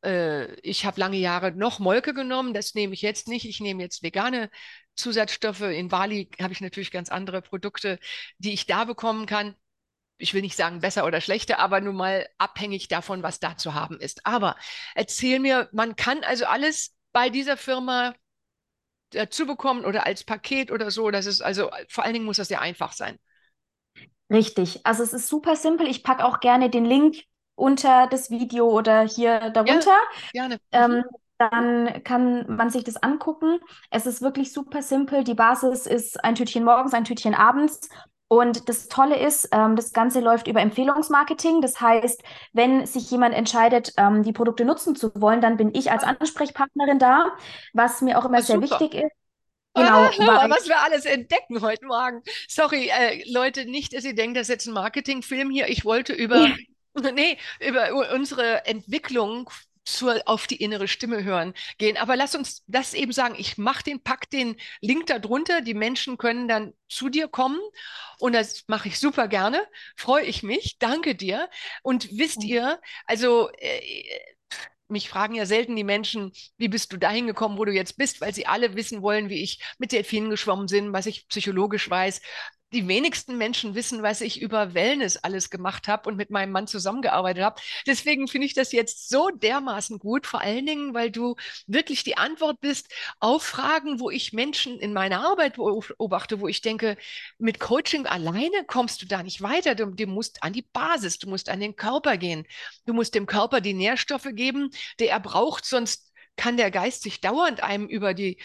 Äh, 0.04 0.52
ich 0.62 0.84
habe 0.86 1.00
lange 1.00 1.18
Jahre 1.18 1.52
noch 1.52 1.78
Molke 1.78 2.16
genommen, 2.16 2.56
das 2.56 2.74
nehme 2.74 2.96
ich 2.96 3.04
jetzt 3.04 3.28
nicht. 3.28 3.46
Ich 3.46 3.60
nehme 3.60 3.84
jetzt 3.84 4.02
vegane 4.02 4.50
Zusatzstoffe. 4.96 5.62
In 5.62 5.90
Bali 5.90 6.28
habe 6.42 6.54
ich 6.54 6.62
natürlich 6.62 6.90
ganz 6.90 7.10
andere 7.10 7.44
Produkte, 7.44 8.00
die 8.40 8.54
ich 8.54 8.66
da 8.66 8.84
bekommen 8.84 9.28
kann 9.28 9.54
ich 10.20 10.34
will 10.34 10.42
nicht 10.42 10.56
sagen 10.56 10.82
besser 10.82 11.06
oder 11.06 11.22
schlechter, 11.22 11.60
aber 11.60 11.82
nun 11.82 11.96
mal 11.96 12.28
abhängig 12.38 12.88
davon, 12.90 13.24
was 13.24 13.40
da 13.40 13.58
zu 13.58 13.74
haben 13.74 14.00
ist. 14.00 14.26
Aber 14.26 14.56
erzähl 14.94 15.40
mir, 15.40 15.70
man 15.72 15.96
kann 15.96 16.24
also 16.24 16.46
alles 16.46 16.94
bei 17.12 17.30
dieser 17.30 17.58
Firma 17.58 18.14
dazu 19.12 19.48
bekommen 19.48 19.86
oder 19.86 20.06
als 20.06 20.24
Paket 20.24 20.72
oder 20.72 20.92
so. 20.92 21.10
Das 21.10 21.26
ist 21.26 21.42
also, 21.42 21.72
vor 21.88 22.04
allen 22.04 22.14
Dingen 22.14 22.26
muss 22.26 22.38
das 22.38 22.50
sehr 22.50 22.62
einfach 22.62 22.92
sein. 22.92 23.18
Richtig. 24.30 24.86
Also 24.86 25.02
es 25.02 25.14
ist 25.14 25.28
super 25.28 25.56
simpel. 25.56 25.88
Ich 25.88 26.04
packe 26.04 26.24
auch 26.24 26.40
gerne 26.40 26.70
den 26.70 26.86
Link 26.86 27.18
unter 27.56 28.08
das 28.08 28.30
Video 28.30 28.70
oder 28.70 29.02
hier 29.02 29.50
darunter. 29.50 29.98
Ja, 30.34 30.48
gerne. 30.48 30.60
Ähm, 30.72 30.92
mhm. 30.92 31.04
dann 31.38 32.04
kann 32.04 32.56
man 32.56 32.70
sich 32.70 32.84
das 32.84 32.98
angucken. 32.98 33.60
Es 33.90 34.06
ist 34.06 34.22
wirklich 34.22 34.54
super 34.54 34.82
simpel. 34.82 35.24
Die 35.24 35.34
Basis 35.34 35.88
ist 35.88 36.24
ein 36.24 36.36
Tütchen 36.36 36.64
morgens, 36.64 36.94
ein 36.94 37.06
Tütchen 37.06 37.34
abends 37.34 37.90
und 38.30 38.70
das 38.70 38.88
Tolle 38.88 39.18
ist, 39.18 39.50
ähm, 39.52 39.76
das 39.76 39.92
Ganze 39.92 40.20
läuft 40.20 40.48
über 40.48 40.62
Empfehlungsmarketing. 40.62 41.62
Das 41.62 41.82
heißt, 41.82 42.22
wenn 42.54 42.86
sich 42.86 43.10
jemand 43.10 43.34
entscheidet, 43.34 43.92
ähm, 43.98 44.22
die 44.22 44.32
Produkte 44.32 44.66
nutzen 44.66 44.96
zu 44.96 45.12
wollen, 45.16 45.42
dann 45.42 45.58
bin 45.58 45.74
ich 45.74 45.92
als 45.92 46.04
Ansprechpartnerin 46.04 47.00
da, 47.00 47.32
was 47.74 48.02
mir 48.02 48.20
auch 48.20 48.26
immer 48.26 48.44
sehr 48.44 48.62
super. 48.62 48.80
wichtig 48.80 49.04
ist. 49.04 49.12
Genau, 49.74 50.04
ah, 50.04 50.50
was 50.50 50.68
wir 50.68 50.80
alles 50.80 51.06
entdecken 51.06 51.62
heute 51.62 51.86
Morgen. 51.86 52.22
Sorry, 52.48 52.90
äh, 52.90 53.24
Leute, 53.32 53.66
nicht, 53.66 53.96
dass 53.96 54.04
ihr 54.04 54.14
denkt, 54.16 54.38
das 54.38 54.44
ist 54.44 54.50
jetzt 54.50 54.68
ein 54.68 54.74
Marketingfilm 54.74 55.50
hier. 55.50 55.68
Ich 55.68 55.84
wollte 55.84 56.14
über, 56.14 56.50
nee, 57.14 57.38
über 57.60 57.90
unsere 58.14 58.66
Entwicklung 58.68 59.50
zur, 59.84 60.22
auf 60.26 60.48
die 60.48 60.58
innere 60.58 60.88
Stimme 60.88 61.24
hören 61.24 61.54
gehen. 61.78 61.98
Aber 61.98 62.16
lass 62.16 62.36
uns 62.36 62.64
das 62.68 62.94
eben 62.94 63.12
sagen. 63.12 63.36
Ich 63.38 63.58
mache 63.58 63.84
den, 63.84 64.02
pack 64.02 64.30
den 64.30 64.56
Link 64.82 65.08
da 65.08 65.20
drunter. 65.20 65.62
Die 65.62 65.74
Menschen 65.74 66.18
können 66.18 66.48
dann 66.48 66.74
zu 66.88 67.10
dir 67.10 67.28
kommen 67.28 67.60
und 68.20 68.34
das 68.34 68.64
mache 68.68 68.88
ich 68.90 69.00
super 69.00 69.28
gerne. 69.28 69.66
Freue 69.96 70.26
ich 70.26 70.44
mich. 70.44 70.78
Danke 70.80 71.16
dir. 71.16 71.50
Und 71.84 72.10
wisst 72.18 72.44
ihr, 72.44 72.80
also 73.06 73.50
äh, 73.58 73.82
mich 74.88 75.08
fragen 75.10 75.36
ja 75.36 75.46
selten 75.46 75.76
die 75.76 75.84
Menschen, 75.84 76.32
wie 76.58 76.68
bist 76.68 76.92
du 76.92 76.98
dahin 76.98 77.28
gekommen, 77.28 77.58
wo 77.58 77.66
du 77.66 77.72
jetzt 77.72 77.98
bist, 77.98 78.22
weil 78.22 78.34
sie 78.34 78.48
alle 78.48 78.76
wissen 78.76 79.02
wollen, 79.02 79.30
wie 79.30 79.44
ich 79.44 79.62
mit 79.78 79.92
Delfinen 79.92 80.32
geschwommen 80.32 80.66
bin, 80.68 80.94
was 80.94 81.06
ich 81.06 81.28
psychologisch 81.28 81.90
weiß 81.90 82.22
die 82.74 82.88
wenigsten 82.88 83.38
Menschen 83.38 83.76
wissen, 83.76 84.04
was 84.04 84.22
ich 84.22 84.42
über 84.42 84.74
Wellness 84.74 85.18
alles 85.18 85.50
gemacht 85.50 85.88
habe 85.88 86.10
und 86.10 86.18
mit 86.18 86.30
meinem 86.30 86.52
Mann 86.52 86.68
zusammengearbeitet 86.68 87.44
habe. 87.44 87.62
Deswegen 87.88 88.28
finde 88.28 88.46
ich 88.48 88.54
das 88.54 88.72
jetzt 88.72 89.10
so 89.10 89.30
dermaßen 89.30 89.98
gut, 90.00 90.28
vor 90.28 90.42
allen 90.42 90.66
Dingen, 90.66 90.94
weil 90.94 91.10
du 91.12 91.36
wirklich 91.68 92.04
die 92.04 92.18
Antwort 92.18 92.62
bist 92.62 92.88
auf 93.20 93.44
Fragen, 93.44 94.00
wo 94.00 94.10
ich 94.10 94.34
Menschen 94.34 94.80
in 94.80 94.94
meiner 94.94 95.22
Arbeit 95.22 95.56
beobachte, 95.56 96.40
wo 96.42 96.48
ich 96.48 96.62
denke, 96.62 96.98
mit 97.38 97.60
Coaching 97.60 98.06
alleine 98.06 98.64
kommst 98.68 99.02
du 99.02 99.06
da 99.08 99.24
nicht 99.24 99.42
weiter. 99.42 99.76
Du, 99.76 99.88
du 99.88 100.08
musst 100.08 100.44
an 100.44 100.54
die 100.54 100.62
Basis, 100.62 101.18
du 101.20 101.28
musst 101.30 101.50
an 101.50 101.60
den 101.60 101.76
Körper 101.76 102.18
gehen. 102.18 102.46
Du 102.86 102.94
musst 102.94 103.16
dem 103.16 103.26
Körper 103.26 103.62
die 103.62 103.74
Nährstoffe 103.74 104.30
geben, 104.34 104.70
die 105.00 105.08
er 105.08 105.20
braucht, 105.20 105.66
sonst 105.66 106.12
kann 106.36 106.56
der 106.58 106.72
Geist 106.72 107.04
sich 107.04 107.20
dauernd 107.20 107.62
einem 107.64 107.88
über 107.88 108.14
die 108.14 108.38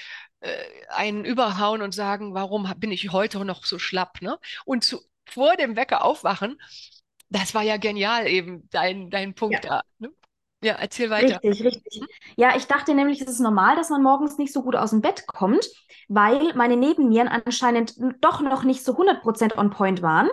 einen 0.88 1.24
überhauen 1.24 1.83
und 1.83 1.94
sagen, 1.94 2.35
warum 2.35 2.72
bin 2.76 2.92
ich 2.92 3.12
heute 3.12 3.44
noch 3.44 3.64
so 3.64 3.78
schlapp? 3.78 4.20
Ne? 4.22 4.38
Und 4.64 4.85
zu, 4.85 5.00
vor 5.26 5.57
dem 5.57 5.76
Wecker 5.76 6.04
aufwachen, 6.04 6.61
das 7.30 7.54
war 7.54 7.62
ja 7.62 7.76
genial 7.76 8.26
eben, 8.26 8.68
dein, 8.70 9.11
dein 9.11 9.35
Punkt 9.35 9.64
ja. 9.64 9.70
da. 9.70 9.83
Ne? 9.98 10.11
Ja, 10.62 10.74
erzähl 10.74 11.11
weiter. 11.11 11.40
Richtig, 11.42 11.64
richtig. 11.64 12.02
Ja, 12.37 12.57
ich 12.57 12.66
dachte 12.66 12.94
nämlich, 12.94 13.20
es 13.20 13.28
ist 13.28 13.40
normal, 13.40 13.76
dass 13.76 13.90
man 13.90 14.02
morgens 14.02 14.38
nicht 14.38 14.52
so 14.52 14.62
gut 14.62 14.76
aus 14.76 14.90
dem 14.90 15.02
Bett 15.02 15.26
kommt, 15.26 15.66
weil 16.09 16.54
meine 16.54 16.76
Nebennieren 16.76 17.28
anscheinend 17.28 17.94
doch 18.20 18.40
noch 18.40 18.64
nicht 18.64 18.83
so 18.83 18.92
100% 18.92 19.57
on 19.59 19.70
point 19.70 20.00
waren. 20.00 20.30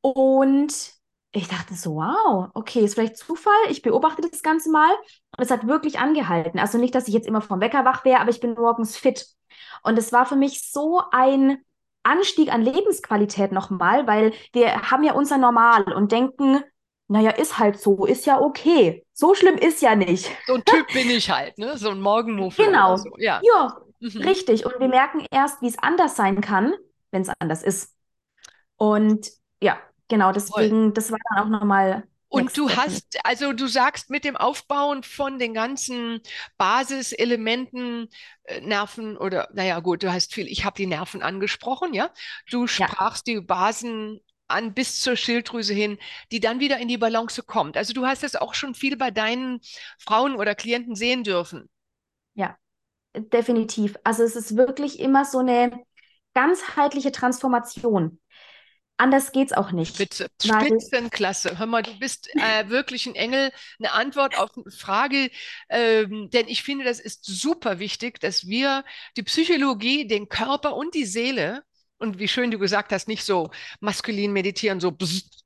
Und 0.00 0.93
ich 1.36 1.48
dachte 1.48 1.74
so, 1.74 1.96
wow, 1.96 2.48
okay, 2.54 2.80
ist 2.80 2.94
vielleicht 2.94 3.16
Zufall. 3.16 3.52
Ich 3.68 3.82
beobachte 3.82 4.22
das 4.22 4.42
Ganze 4.42 4.70
mal 4.70 4.92
und 5.36 5.42
es 5.42 5.50
hat 5.50 5.66
wirklich 5.66 5.98
angehalten. 5.98 6.60
Also 6.60 6.78
nicht, 6.78 6.94
dass 6.94 7.08
ich 7.08 7.14
jetzt 7.14 7.26
immer 7.26 7.40
vom 7.40 7.60
Wecker 7.60 7.84
wach 7.84 8.04
wäre, 8.04 8.20
aber 8.20 8.30
ich 8.30 8.40
bin 8.40 8.54
morgens 8.54 8.96
fit. 8.96 9.26
Und 9.82 9.98
es 9.98 10.12
war 10.12 10.26
für 10.26 10.36
mich 10.36 10.70
so 10.70 11.02
ein 11.10 11.58
Anstieg 12.04 12.52
an 12.52 12.62
Lebensqualität 12.62 13.50
nochmal, 13.50 14.06
weil 14.06 14.32
wir 14.52 14.90
haben 14.90 15.02
ja 15.02 15.14
unser 15.14 15.38
Normal 15.38 15.92
und 15.92 16.12
denken, 16.12 16.62
naja, 17.08 17.30
ist 17.30 17.58
halt 17.58 17.80
so, 17.80 18.06
ist 18.06 18.26
ja 18.26 18.40
okay. 18.40 19.04
So 19.12 19.34
schlimm 19.34 19.56
ist 19.56 19.82
ja 19.82 19.96
nicht. 19.96 20.30
So 20.46 20.54
ein 20.54 20.64
Typ 20.64 20.86
bin 20.92 21.10
ich 21.10 21.28
halt, 21.30 21.58
ne? 21.58 21.76
So 21.76 21.90
ein 21.90 22.00
Morgenmuffel. 22.00 22.64
Genau. 22.64 22.96
So. 22.96 23.10
Ja, 23.18 23.40
ja 23.42 23.76
mhm. 23.98 24.22
richtig. 24.22 24.64
Und 24.64 24.78
wir 24.78 24.88
merken 24.88 25.26
erst, 25.30 25.60
wie 25.62 25.68
es 25.68 25.78
anders 25.78 26.14
sein 26.16 26.40
kann, 26.40 26.74
wenn 27.10 27.22
es 27.22 27.30
anders 27.40 27.62
ist. 27.62 27.92
Und 28.76 29.30
ja, 29.60 29.78
Genau, 30.08 30.32
deswegen, 30.32 30.92
das 30.94 31.10
war 31.10 31.18
dann 31.30 31.44
auch 31.44 31.48
nochmal. 31.48 32.06
Und 32.28 32.56
du 32.56 32.68
hast, 32.68 33.18
also 33.24 33.52
du 33.52 33.68
sagst 33.68 34.10
mit 34.10 34.24
dem 34.24 34.36
Aufbauen 34.36 35.04
von 35.04 35.38
den 35.38 35.54
ganzen 35.54 36.20
Basiselementen, 36.58 38.08
äh, 38.44 38.60
Nerven 38.60 39.16
oder, 39.16 39.48
naja, 39.54 39.78
gut, 39.80 40.02
du 40.02 40.12
hast 40.12 40.34
viel, 40.34 40.48
ich 40.48 40.64
habe 40.64 40.76
die 40.76 40.86
Nerven 40.86 41.22
angesprochen, 41.22 41.94
ja. 41.94 42.10
Du 42.50 42.66
sprachst 42.66 43.28
ja. 43.28 43.34
die 43.34 43.40
Basen 43.40 44.20
an 44.48 44.74
bis 44.74 45.00
zur 45.00 45.16
Schilddrüse 45.16 45.74
hin, 45.74 45.98
die 46.32 46.40
dann 46.40 46.60
wieder 46.60 46.78
in 46.78 46.88
die 46.88 46.98
Balance 46.98 47.42
kommt. 47.42 47.76
Also 47.76 47.92
du 47.92 48.04
hast 48.04 48.22
das 48.22 48.36
auch 48.36 48.54
schon 48.54 48.74
viel 48.74 48.96
bei 48.96 49.10
deinen 49.10 49.60
Frauen 49.98 50.36
oder 50.36 50.54
Klienten 50.54 50.96
sehen 50.96 51.24
dürfen. 51.24 51.70
Ja, 52.34 52.56
definitiv. 53.16 53.96
Also 54.04 54.22
es 54.22 54.36
ist 54.36 54.56
wirklich 54.56 54.98
immer 54.98 55.24
so 55.24 55.38
eine 55.38 55.84
ganzheitliche 56.34 57.12
Transformation. 57.12 58.18
Anders 58.96 59.32
geht's 59.32 59.52
auch 59.52 59.72
nicht. 59.72 59.94
Spitze, 59.94 60.28
Spitzenklasse. 60.40 61.58
Hör 61.58 61.66
mal, 61.66 61.82
du 61.82 61.98
bist 61.98 62.28
äh, 62.36 62.68
wirklich 62.68 63.06
ein 63.06 63.16
Engel. 63.16 63.50
Eine 63.80 63.92
Antwort 63.92 64.38
auf 64.38 64.50
eine 64.56 64.70
Frage, 64.70 65.30
ähm, 65.68 66.30
denn 66.30 66.46
ich 66.46 66.62
finde, 66.62 66.84
das 66.84 67.00
ist 67.00 67.24
super 67.24 67.80
wichtig, 67.80 68.20
dass 68.20 68.46
wir 68.46 68.84
die 69.16 69.24
Psychologie, 69.24 70.06
den 70.06 70.28
Körper 70.28 70.76
und 70.76 70.94
die 70.94 71.06
Seele 71.06 71.64
und 71.98 72.18
wie 72.18 72.28
schön 72.28 72.50
du 72.50 72.58
gesagt 72.58 72.92
hast, 72.92 73.08
nicht 73.08 73.24
so 73.24 73.50
maskulin 73.80 74.32
meditieren, 74.32 74.78
so 74.78 74.96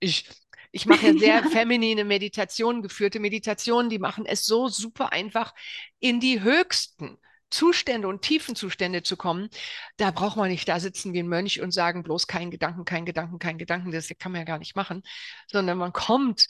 ich 0.00 0.28
ich 0.70 0.86
mache 0.86 1.06
ja 1.08 1.18
sehr 1.18 1.42
feminine 1.50 2.04
Meditationen, 2.04 2.82
geführte 2.82 3.20
Meditationen, 3.20 3.88
die 3.88 3.98
machen 3.98 4.26
es 4.26 4.44
so 4.44 4.68
super 4.68 5.12
einfach, 5.12 5.54
in 5.98 6.20
die 6.20 6.42
höchsten 6.42 7.18
Zustände 7.50 8.08
und 8.08 8.22
tiefen 8.22 8.54
Zustände 8.56 9.02
zu 9.02 9.16
kommen. 9.16 9.48
Da 9.96 10.10
braucht 10.10 10.36
man 10.36 10.50
nicht 10.50 10.68
da 10.68 10.80
sitzen 10.80 11.12
wie 11.12 11.20
ein 11.20 11.28
Mönch 11.28 11.60
und 11.60 11.72
sagen, 11.72 12.02
bloß 12.02 12.26
kein 12.26 12.50
Gedanken, 12.50 12.84
kein 12.84 13.06
Gedanken, 13.06 13.38
kein 13.38 13.58
Gedanken. 13.58 13.90
Das 13.90 14.08
kann 14.18 14.32
man 14.32 14.40
ja 14.42 14.44
gar 14.44 14.58
nicht 14.58 14.76
machen, 14.76 15.02
sondern 15.50 15.78
man 15.78 15.92
kommt 15.92 16.46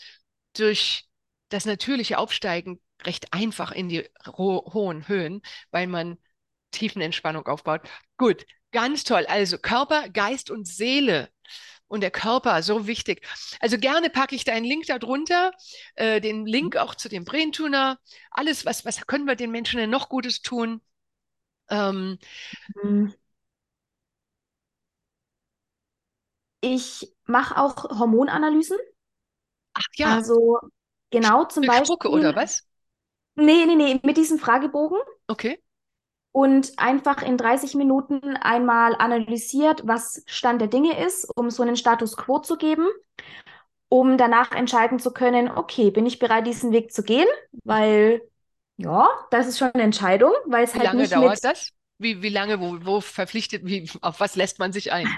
durch 0.57 1.05
das 1.51 1.65
natürliche 1.65 2.19
Aufsteigen 2.19 2.81
recht 3.05 3.33
einfach 3.33 3.71
in 3.73 3.89
die 3.89 4.09
hohen 4.27 5.07
Höhen, 5.09 5.43
weil 5.71 5.87
man 5.87 6.19
Tiefenentspannung 6.73 7.47
aufbaut. 7.47 7.83
Gut, 8.17 8.45
ganz 8.73 9.05
toll. 9.05 9.27
Also 9.27 9.59
Körper, 9.59 10.09
Geist 10.09 10.51
und 10.51 10.67
Seele 10.67 11.31
und 11.89 12.03
der 12.03 12.11
Körper, 12.11 12.63
so 12.63 12.87
wichtig. 12.87 13.27
Also 13.61 13.79
gerne 13.79 14.11
packe 14.11 14.35
ich 14.35 14.45
deinen 14.45 14.65
Link 14.65 14.87
darunter, 14.87 15.53
äh, 15.95 16.21
den 16.21 16.47
Link 16.47 16.77
auch 16.77 16.95
zu 16.95 17.09
dem 17.09 17.25
Braintuner. 17.25 17.99
Alles, 18.31 18.65
was, 18.65 18.85
was 18.85 19.07
können 19.07 19.27
wir 19.27 19.37
den 19.37 19.51
Menschen 19.51 19.79
denn 19.79 19.91
noch 19.91 20.09
Gutes 20.09 20.43
tun? 20.43 20.81
Ähm, 21.71 22.19
hm. 22.81 23.15
ich 26.61 27.15
mache 27.27 27.57
auch 27.57 27.85
Hormonanalysen. 27.99 28.79
Ach 29.75 29.87
ja. 29.97 30.15
Also 30.15 30.59
genau 31.11 31.45
zum 31.45 31.65
Beispiel. 31.65 31.87
Spucke 31.87 32.11
oder 32.11 32.35
was? 32.37 32.67
Nee, 33.35 33.67
nee, 33.67 33.77
nee, 33.77 34.01
mit 34.03 34.17
diesem 34.17 34.39
Fragebogen. 34.39 34.99
Okay 35.29 35.63
und 36.33 36.73
einfach 36.79 37.23
in 37.23 37.37
30 37.37 37.75
Minuten 37.75 38.37
einmal 38.37 38.95
analysiert, 38.97 39.83
was 39.85 40.23
Stand 40.27 40.61
der 40.61 40.69
Dinge 40.69 41.05
ist, 41.05 41.31
um 41.37 41.51
so 41.51 41.63
einen 41.63 41.77
Status 41.77 42.17
quo 42.17 42.39
zu 42.39 42.57
geben, 42.57 42.87
um 43.89 44.19
danach 44.19 44.53
entscheiden 44.53 44.99
zu 44.99 45.13
können, 45.13 45.51
okay, 45.51 45.91
bin 45.91 46.07
ich 46.07 46.19
bereit, 46.19 46.47
diesen 46.47 46.73
Weg 46.73 46.93
zu 46.93 47.03
gehen? 47.03 47.27
Weil, 47.65 48.23
ja, 48.77 49.09
das 49.31 49.47
ist 49.47 49.59
schon 49.59 49.73
eine 49.73 49.83
Entscheidung, 49.83 50.33
weil 50.47 50.65
es 50.65 50.75
wie 50.75 50.79
halt 50.79 50.89
lange 50.89 51.03
nicht 51.03 51.13
dauert 51.13 51.35
mit 51.37 51.45
das? 51.45 51.71
Wie, 51.99 52.23
wie 52.23 52.29
lange, 52.29 52.61
wo, 52.61 52.79
wo 52.85 53.01
verpflichtet, 53.01 53.65
wie, 53.65 53.91
auf 54.03 54.21
was 54.21 54.37
lässt 54.37 54.59
man 54.59 54.73
sich 54.73 54.93
ein? 54.93 55.09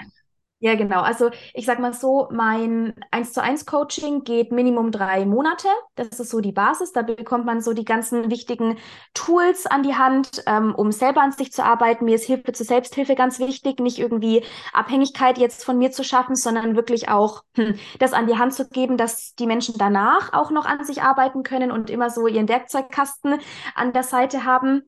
Ja, 0.63 0.75
genau. 0.75 1.01
Also 1.01 1.31
ich 1.55 1.65
sag 1.65 1.79
mal 1.79 1.91
so, 1.91 2.27
mein 2.31 2.93
1 3.09 3.33
zu 3.33 3.41
1 3.41 3.65
Coaching 3.65 4.23
geht 4.23 4.51
Minimum 4.51 4.91
drei 4.91 5.25
Monate. 5.25 5.67
Das 5.95 6.19
ist 6.19 6.29
so 6.29 6.39
die 6.39 6.51
Basis. 6.51 6.91
Da 6.91 7.01
bekommt 7.01 7.45
man 7.45 7.61
so 7.61 7.73
die 7.73 7.83
ganzen 7.83 8.29
wichtigen 8.29 8.77
Tools 9.15 9.65
an 9.65 9.81
die 9.81 9.95
Hand, 9.95 10.43
ähm, 10.45 10.75
um 10.75 10.91
selber 10.91 11.21
an 11.23 11.31
sich 11.31 11.51
zu 11.51 11.63
arbeiten. 11.65 12.05
Mir 12.05 12.13
ist 12.13 12.25
Hilfe 12.25 12.51
zur 12.53 12.67
Selbsthilfe 12.67 13.15
ganz 13.15 13.39
wichtig, 13.39 13.79
nicht 13.79 13.97
irgendwie 13.97 14.43
Abhängigkeit 14.71 15.39
jetzt 15.39 15.65
von 15.65 15.79
mir 15.79 15.91
zu 15.91 16.03
schaffen, 16.03 16.35
sondern 16.35 16.75
wirklich 16.75 17.09
auch 17.09 17.41
hm, 17.55 17.79
das 17.97 18.13
an 18.13 18.27
die 18.27 18.37
Hand 18.37 18.53
zu 18.53 18.69
geben, 18.69 18.97
dass 18.97 19.33
die 19.33 19.47
Menschen 19.47 19.75
danach 19.79 20.31
auch 20.31 20.51
noch 20.51 20.65
an 20.67 20.85
sich 20.85 21.01
arbeiten 21.01 21.41
können 21.41 21.71
und 21.71 21.89
immer 21.89 22.11
so 22.11 22.27
ihren 22.27 22.47
Werkzeugkasten 22.47 23.39
an 23.73 23.93
der 23.93 24.03
Seite 24.03 24.45
haben. 24.45 24.83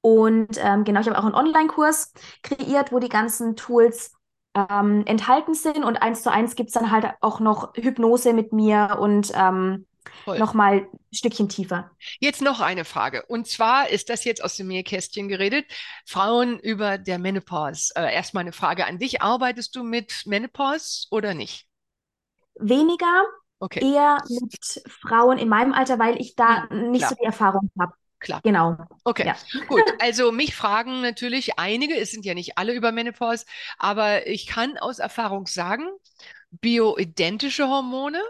Und 0.00 0.58
ähm, 0.58 0.84
genau, 0.84 1.00
ich 1.00 1.08
habe 1.08 1.18
auch 1.18 1.24
einen 1.24 1.34
Online-Kurs 1.34 2.12
kreiert, 2.42 2.92
wo 2.92 2.98
die 3.00 3.08
ganzen 3.08 3.56
Tools 3.56 4.12
ähm, 4.56 5.04
enthalten 5.06 5.54
sind. 5.54 5.84
Und 5.84 5.96
eins 5.96 6.22
zu 6.22 6.32
eins 6.32 6.56
gibt 6.56 6.68
es 6.68 6.74
dann 6.74 6.90
halt 6.90 7.06
auch 7.20 7.40
noch 7.40 7.74
Hypnose 7.74 8.32
mit 8.32 8.52
mir 8.52 8.96
und 9.00 9.32
ähm, 9.34 9.86
nochmal 10.26 10.78
ein 10.78 10.88
Stückchen 11.12 11.48
tiefer. 11.48 11.90
Jetzt 12.20 12.42
noch 12.42 12.60
eine 12.60 12.84
Frage. 12.84 13.24
Und 13.26 13.46
zwar 13.46 13.88
ist 13.90 14.08
das 14.08 14.24
jetzt 14.24 14.42
aus 14.42 14.56
dem 14.56 14.68
Meerkästchen 14.68 15.28
geredet. 15.28 15.66
Frauen 16.06 16.58
über 16.58 16.98
der 16.98 17.18
Menopause. 17.18 17.92
Äh, 17.96 18.14
erstmal 18.14 18.42
eine 18.42 18.52
Frage 18.52 18.86
an 18.86 18.98
dich. 18.98 19.22
Arbeitest 19.22 19.76
du 19.76 19.82
mit 19.82 20.22
Menopause 20.26 21.06
oder 21.10 21.34
nicht? 21.34 21.66
Weniger. 22.58 23.24
Okay. 23.58 23.80
Eher 23.80 24.22
mit 24.28 24.82
Frauen 24.86 25.38
in 25.38 25.48
meinem 25.48 25.72
Alter, 25.72 25.98
weil 25.98 26.20
ich 26.20 26.34
da 26.34 26.68
hm, 26.68 26.90
nicht 26.90 27.00
klar. 27.00 27.10
so 27.10 27.16
die 27.16 27.24
Erfahrung 27.24 27.70
habe. 27.78 27.92
Klar. 28.26 28.40
Genau. 28.42 28.76
Okay, 29.04 29.24
ja. 29.24 29.36
gut. 29.68 29.84
Also 30.00 30.32
mich 30.32 30.56
fragen 30.56 31.00
natürlich 31.00 31.60
einige, 31.60 31.96
es 31.96 32.10
sind 32.10 32.24
ja 32.24 32.34
nicht 32.34 32.58
alle 32.58 32.74
über 32.74 32.90
Menopause, 32.90 33.46
aber 33.78 34.26
ich 34.26 34.48
kann 34.48 34.78
aus 34.78 34.98
Erfahrung 34.98 35.46
sagen, 35.46 35.86
bioidentische 36.50 37.68
Hormone 37.68 38.20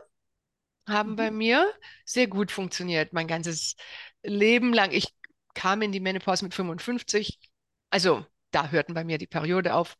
haben 0.87 1.13
mhm. 1.13 1.17
bei 1.17 1.31
mir 1.31 1.73
sehr 2.05 2.27
gut 2.27 2.53
funktioniert. 2.53 3.15
Mein 3.15 3.27
ganzes 3.27 3.77
Leben 4.23 4.75
lang. 4.75 4.93
Ich 4.93 5.15
kam 5.55 5.81
in 5.81 5.93
die 5.93 6.01
Menopause 6.01 6.45
mit 6.45 6.53
55. 6.53 7.41
Also 7.89 8.27
da 8.51 8.69
hörten 8.69 8.93
bei 8.93 9.03
mir 9.03 9.17
die 9.17 9.27
Periode 9.27 9.75
auf. 9.75 9.97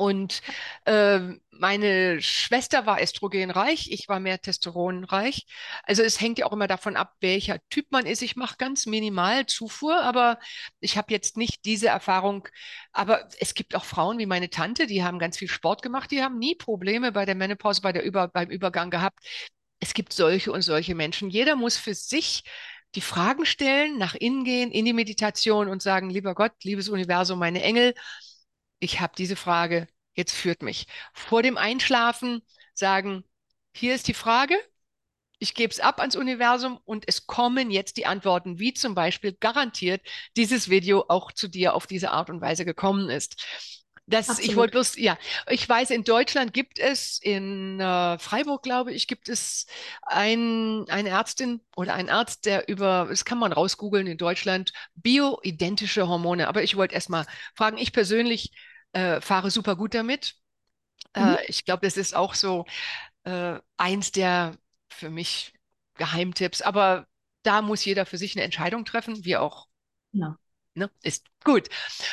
Und 0.00 0.40
äh, 0.86 1.20
meine 1.50 2.22
Schwester 2.22 2.86
war 2.86 3.02
estrogenreich, 3.02 3.90
ich 3.90 4.08
war 4.08 4.18
mehr 4.18 4.40
testosteronreich. 4.40 5.44
Also 5.82 6.02
es 6.02 6.18
hängt 6.22 6.38
ja 6.38 6.46
auch 6.46 6.54
immer 6.54 6.68
davon 6.68 6.96
ab, 6.96 7.12
welcher 7.20 7.58
Typ 7.68 7.92
man 7.92 8.06
ist. 8.06 8.22
Ich 8.22 8.34
mache 8.34 8.56
ganz 8.56 8.86
minimal 8.86 9.44
Zufuhr, 9.44 10.00
aber 10.02 10.38
ich 10.80 10.96
habe 10.96 11.12
jetzt 11.12 11.36
nicht 11.36 11.66
diese 11.66 11.88
Erfahrung. 11.88 12.48
Aber 12.92 13.28
es 13.40 13.52
gibt 13.52 13.74
auch 13.76 13.84
Frauen 13.84 14.18
wie 14.18 14.24
meine 14.24 14.48
Tante, 14.48 14.86
die 14.86 15.04
haben 15.04 15.18
ganz 15.18 15.36
viel 15.36 15.48
Sport 15.48 15.82
gemacht, 15.82 16.10
die 16.10 16.22
haben 16.22 16.38
nie 16.38 16.54
Probleme 16.54 17.12
bei 17.12 17.26
der 17.26 17.34
Menopause, 17.34 17.82
bei 17.82 17.92
der 17.92 18.02
Über 18.02 18.28
beim 18.28 18.48
Übergang 18.48 18.88
gehabt. 18.88 19.20
Es 19.80 19.92
gibt 19.92 20.14
solche 20.14 20.50
und 20.50 20.62
solche 20.62 20.94
Menschen. 20.94 21.28
Jeder 21.28 21.56
muss 21.56 21.76
für 21.76 21.94
sich 21.94 22.42
die 22.94 23.02
Fragen 23.02 23.44
stellen, 23.44 23.98
nach 23.98 24.14
innen 24.14 24.44
gehen, 24.44 24.72
in 24.72 24.86
die 24.86 24.92
Meditation 24.94 25.68
und 25.68 25.82
sagen, 25.82 26.08
lieber 26.10 26.34
Gott, 26.34 26.52
liebes 26.64 26.88
Universum, 26.88 27.38
meine 27.38 27.62
Engel, 27.62 27.94
ich 28.80 29.00
habe 29.00 29.12
diese 29.16 29.36
Frage, 29.36 29.86
jetzt 30.14 30.32
führt 30.32 30.62
mich. 30.62 30.86
Vor 31.12 31.42
dem 31.42 31.56
Einschlafen 31.56 32.42
sagen, 32.74 33.24
hier 33.72 33.94
ist 33.94 34.08
die 34.08 34.14
Frage, 34.14 34.56
ich 35.38 35.54
gebe 35.54 35.72
es 35.72 35.80
ab 35.80 36.00
ans 36.00 36.16
Universum 36.16 36.78
und 36.84 37.04
es 37.08 37.26
kommen 37.26 37.70
jetzt 37.70 37.96
die 37.96 38.06
Antworten, 38.06 38.58
wie 38.58 38.74
zum 38.74 38.94
Beispiel 38.94 39.32
garantiert 39.32 40.02
dieses 40.36 40.68
Video 40.68 41.06
auch 41.08 41.32
zu 41.32 41.48
dir 41.48 41.74
auf 41.74 41.86
diese 41.86 42.10
Art 42.10 42.28
und 42.28 42.40
Weise 42.42 42.64
gekommen 42.64 43.08
ist. 43.08 43.42
Das, 44.06 44.40
ich 44.40 44.56
wollte 44.56 44.72
bloß, 44.72 44.96
ja, 44.98 45.16
ich 45.48 45.66
weiß, 45.68 45.90
in 45.90 46.02
Deutschland 46.02 46.52
gibt 46.52 46.80
es, 46.80 47.20
in 47.22 47.78
äh, 47.78 48.18
Freiburg, 48.18 48.62
glaube 48.62 48.92
ich, 48.92 49.06
gibt 49.06 49.28
es 49.28 49.66
ein, 50.02 50.84
eine 50.88 51.10
Ärztin 51.10 51.60
oder 51.76 51.94
einen 51.94 52.08
Arzt, 52.08 52.44
der 52.44 52.68
über, 52.68 53.06
das 53.08 53.24
kann 53.24 53.38
man 53.38 53.52
rausgoogeln 53.52 54.08
in 54.08 54.18
Deutschland, 54.18 54.72
bioidentische 54.96 56.08
Hormone. 56.08 56.48
Aber 56.48 56.64
ich 56.64 56.76
wollte 56.76 56.94
erst 56.94 57.08
mal 57.08 57.24
fragen, 57.54 57.78
ich 57.78 57.92
persönlich 57.92 58.50
äh, 58.92 59.20
fahre 59.20 59.50
super 59.50 59.76
gut 59.76 59.94
damit. 59.94 60.36
Äh, 61.14 61.20
mhm. 61.20 61.34
Äh, 61.36 61.44
ich 61.46 61.64
glaube, 61.64 61.86
das 61.86 61.96
ist 61.96 62.14
auch 62.14 62.34
so 62.34 62.66
äh, 63.24 63.58
eins 63.76 64.12
der 64.12 64.56
für 64.88 65.10
mich 65.10 65.52
Geheimtipps. 65.94 66.62
Aber 66.62 67.06
da 67.42 67.62
muss 67.62 67.84
jeder 67.84 68.06
für 68.06 68.18
sich 68.18 68.34
eine 68.34 68.44
Entscheidung 68.44 68.84
treffen, 68.84 69.24
wie 69.24 69.36
auch 69.36 69.66
ja. 70.12 70.36
ne, 70.74 70.90
ist. 71.02 71.26
Gut, 71.44 71.68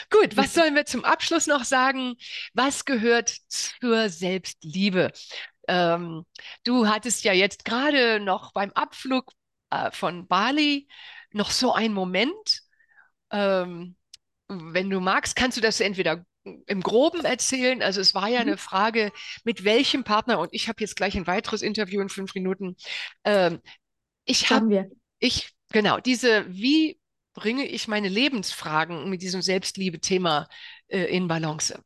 gut. 0.10 0.38
Was 0.38 0.54
sollen 0.54 0.76
wir 0.76 0.86
zum 0.86 1.04
Abschluss 1.04 1.48
noch 1.48 1.64
sagen? 1.64 2.16
Was 2.54 2.86
gehört 2.86 3.30
zur 3.48 4.10
Selbstliebe? 4.10 5.12
Ähm, 5.68 6.26
du 6.64 6.88
hattest 6.88 7.24
ja 7.24 7.34
jetzt 7.34 7.66
gerade 7.66 8.20
noch 8.20 8.54
beim 8.54 8.72
Abflug 8.72 9.32
äh, 9.70 9.92
von 9.92 10.28
Bali 10.28 10.88
noch 11.32 11.52
so 11.52 11.74
einen 11.74 11.94
Moment. 11.94 12.62
Ähm, 13.32 13.98
wenn 14.48 14.90
du 14.90 15.02
magst, 15.02 15.36
kannst 15.36 15.58
du 15.58 15.62
das 15.62 15.82
entweder 15.82 16.26
im 16.66 16.82
Groben 16.82 17.26
erzählen. 17.26 17.82
Also 17.82 18.02
es 18.02 18.14
war 18.14 18.28
ja 18.28 18.42
mhm. 18.42 18.48
eine 18.48 18.58
Frage, 18.58 19.12
mit 19.44 19.64
welchem 19.64 20.04
Partner, 20.04 20.40
und 20.40 20.50
ich 20.54 20.68
habe 20.68 20.82
jetzt 20.82 20.96
gleich 20.96 21.16
ein 21.16 21.28
weiteres 21.28 21.62
Interview 21.62 22.02
in 22.02 22.10
fünf 22.10 22.34
Minuten. 22.36 22.76
Ähm, 23.24 23.60
ich 24.26 24.50
habe, 24.52 24.90
ich, 25.20 25.54
genau, 25.72 26.00
diese, 26.00 26.46
wie 26.50 27.00
bringe 27.34 27.66
ich 27.66 27.88
meine 27.88 28.10
Lebensfragen 28.10 29.10
mit 29.10 29.22
diesem 29.22 29.42
Selbstliebe-Thema 29.42 30.48
äh, 30.88 31.06
in 31.16 31.28
Balance? 31.28 31.82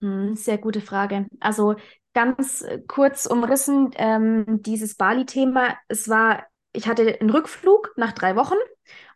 Hm, 0.00 0.34
sehr 0.34 0.58
gute 0.58 0.80
Frage. 0.80 1.26
Also 1.40 1.76
ganz 2.14 2.62
äh, 2.62 2.80
kurz 2.86 3.26
umrissen, 3.26 3.90
ähm, 3.94 4.62
dieses 4.62 4.96
Bali-Thema, 4.96 5.76
es 5.88 6.08
war, 6.08 6.46
ich 6.72 6.88
hatte 6.88 7.18
einen 7.20 7.30
Rückflug 7.30 7.92
nach 7.96 8.12
drei 8.12 8.36
Wochen 8.36 8.56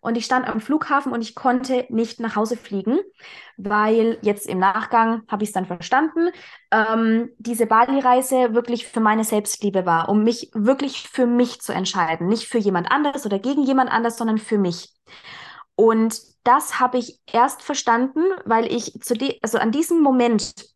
und 0.02 0.16
ich 0.16 0.24
stand 0.24 0.48
am 0.48 0.60
Flughafen 0.60 1.12
und 1.12 1.22
ich 1.22 1.36
konnte 1.36 1.86
nicht 1.88 2.18
nach 2.18 2.34
Hause 2.34 2.56
fliegen, 2.56 2.98
weil 3.56 4.18
jetzt 4.22 4.48
im 4.48 4.58
Nachgang 4.58 5.22
habe 5.28 5.44
ich 5.44 5.50
es 5.50 5.52
dann 5.54 5.66
verstanden, 5.66 6.30
ähm, 6.72 7.30
diese 7.38 7.66
Bali-Reise 7.66 8.52
wirklich 8.52 8.86
für 8.86 8.98
meine 8.98 9.22
Selbstliebe 9.22 9.86
war, 9.86 10.08
um 10.08 10.24
mich 10.24 10.50
wirklich 10.54 11.08
für 11.08 11.26
mich 11.26 11.60
zu 11.60 11.72
entscheiden, 11.72 12.26
nicht 12.26 12.48
für 12.48 12.58
jemand 12.58 12.90
anderes 12.90 13.24
oder 13.24 13.38
gegen 13.38 13.62
jemand 13.62 13.92
anderes, 13.92 14.18
sondern 14.18 14.38
für 14.38 14.58
mich. 14.58 14.90
Und 15.76 16.20
das 16.42 16.80
habe 16.80 16.98
ich 16.98 17.20
erst 17.32 17.62
verstanden, 17.62 18.24
weil 18.44 18.70
ich 18.72 19.00
zu 19.02 19.14
also 19.40 19.58
an 19.58 19.70
diesem 19.70 20.00
Moment 20.00 20.71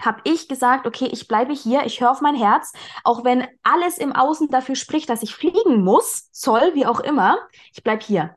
habe 0.00 0.20
ich 0.24 0.48
gesagt, 0.48 0.86
okay, 0.86 1.08
ich 1.12 1.28
bleibe 1.28 1.52
hier, 1.52 1.84
ich 1.84 2.00
höre 2.00 2.10
auf 2.10 2.20
mein 2.20 2.34
Herz, 2.34 2.72
auch 3.04 3.24
wenn 3.24 3.46
alles 3.62 3.98
im 3.98 4.12
Außen 4.12 4.48
dafür 4.48 4.74
spricht, 4.74 5.08
dass 5.08 5.22
ich 5.22 5.34
fliegen 5.34 5.82
muss, 5.82 6.28
soll, 6.32 6.74
wie 6.74 6.86
auch 6.86 7.00
immer, 7.00 7.38
ich 7.72 7.82
bleibe 7.82 8.04
hier. 8.04 8.36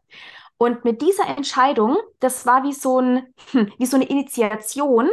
Und 0.58 0.86
mit 0.86 1.02
dieser 1.02 1.28
Entscheidung, 1.28 1.98
das 2.20 2.46
war 2.46 2.64
wie 2.64 2.74
so, 2.74 3.00
ein, 3.00 3.34
hm, 3.52 3.72
wie 3.78 3.86
so 3.86 3.98
eine 3.98 4.06
Initiation, 4.06 5.10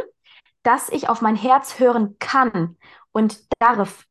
dass 0.63 0.89
ich 0.89 1.09
auf 1.09 1.21
mein 1.21 1.35
Herz 1.35 1.79
hören 1.79 2.17
kann 2.19 2.77
und 3.11 3.39
darf. 3.59 4.05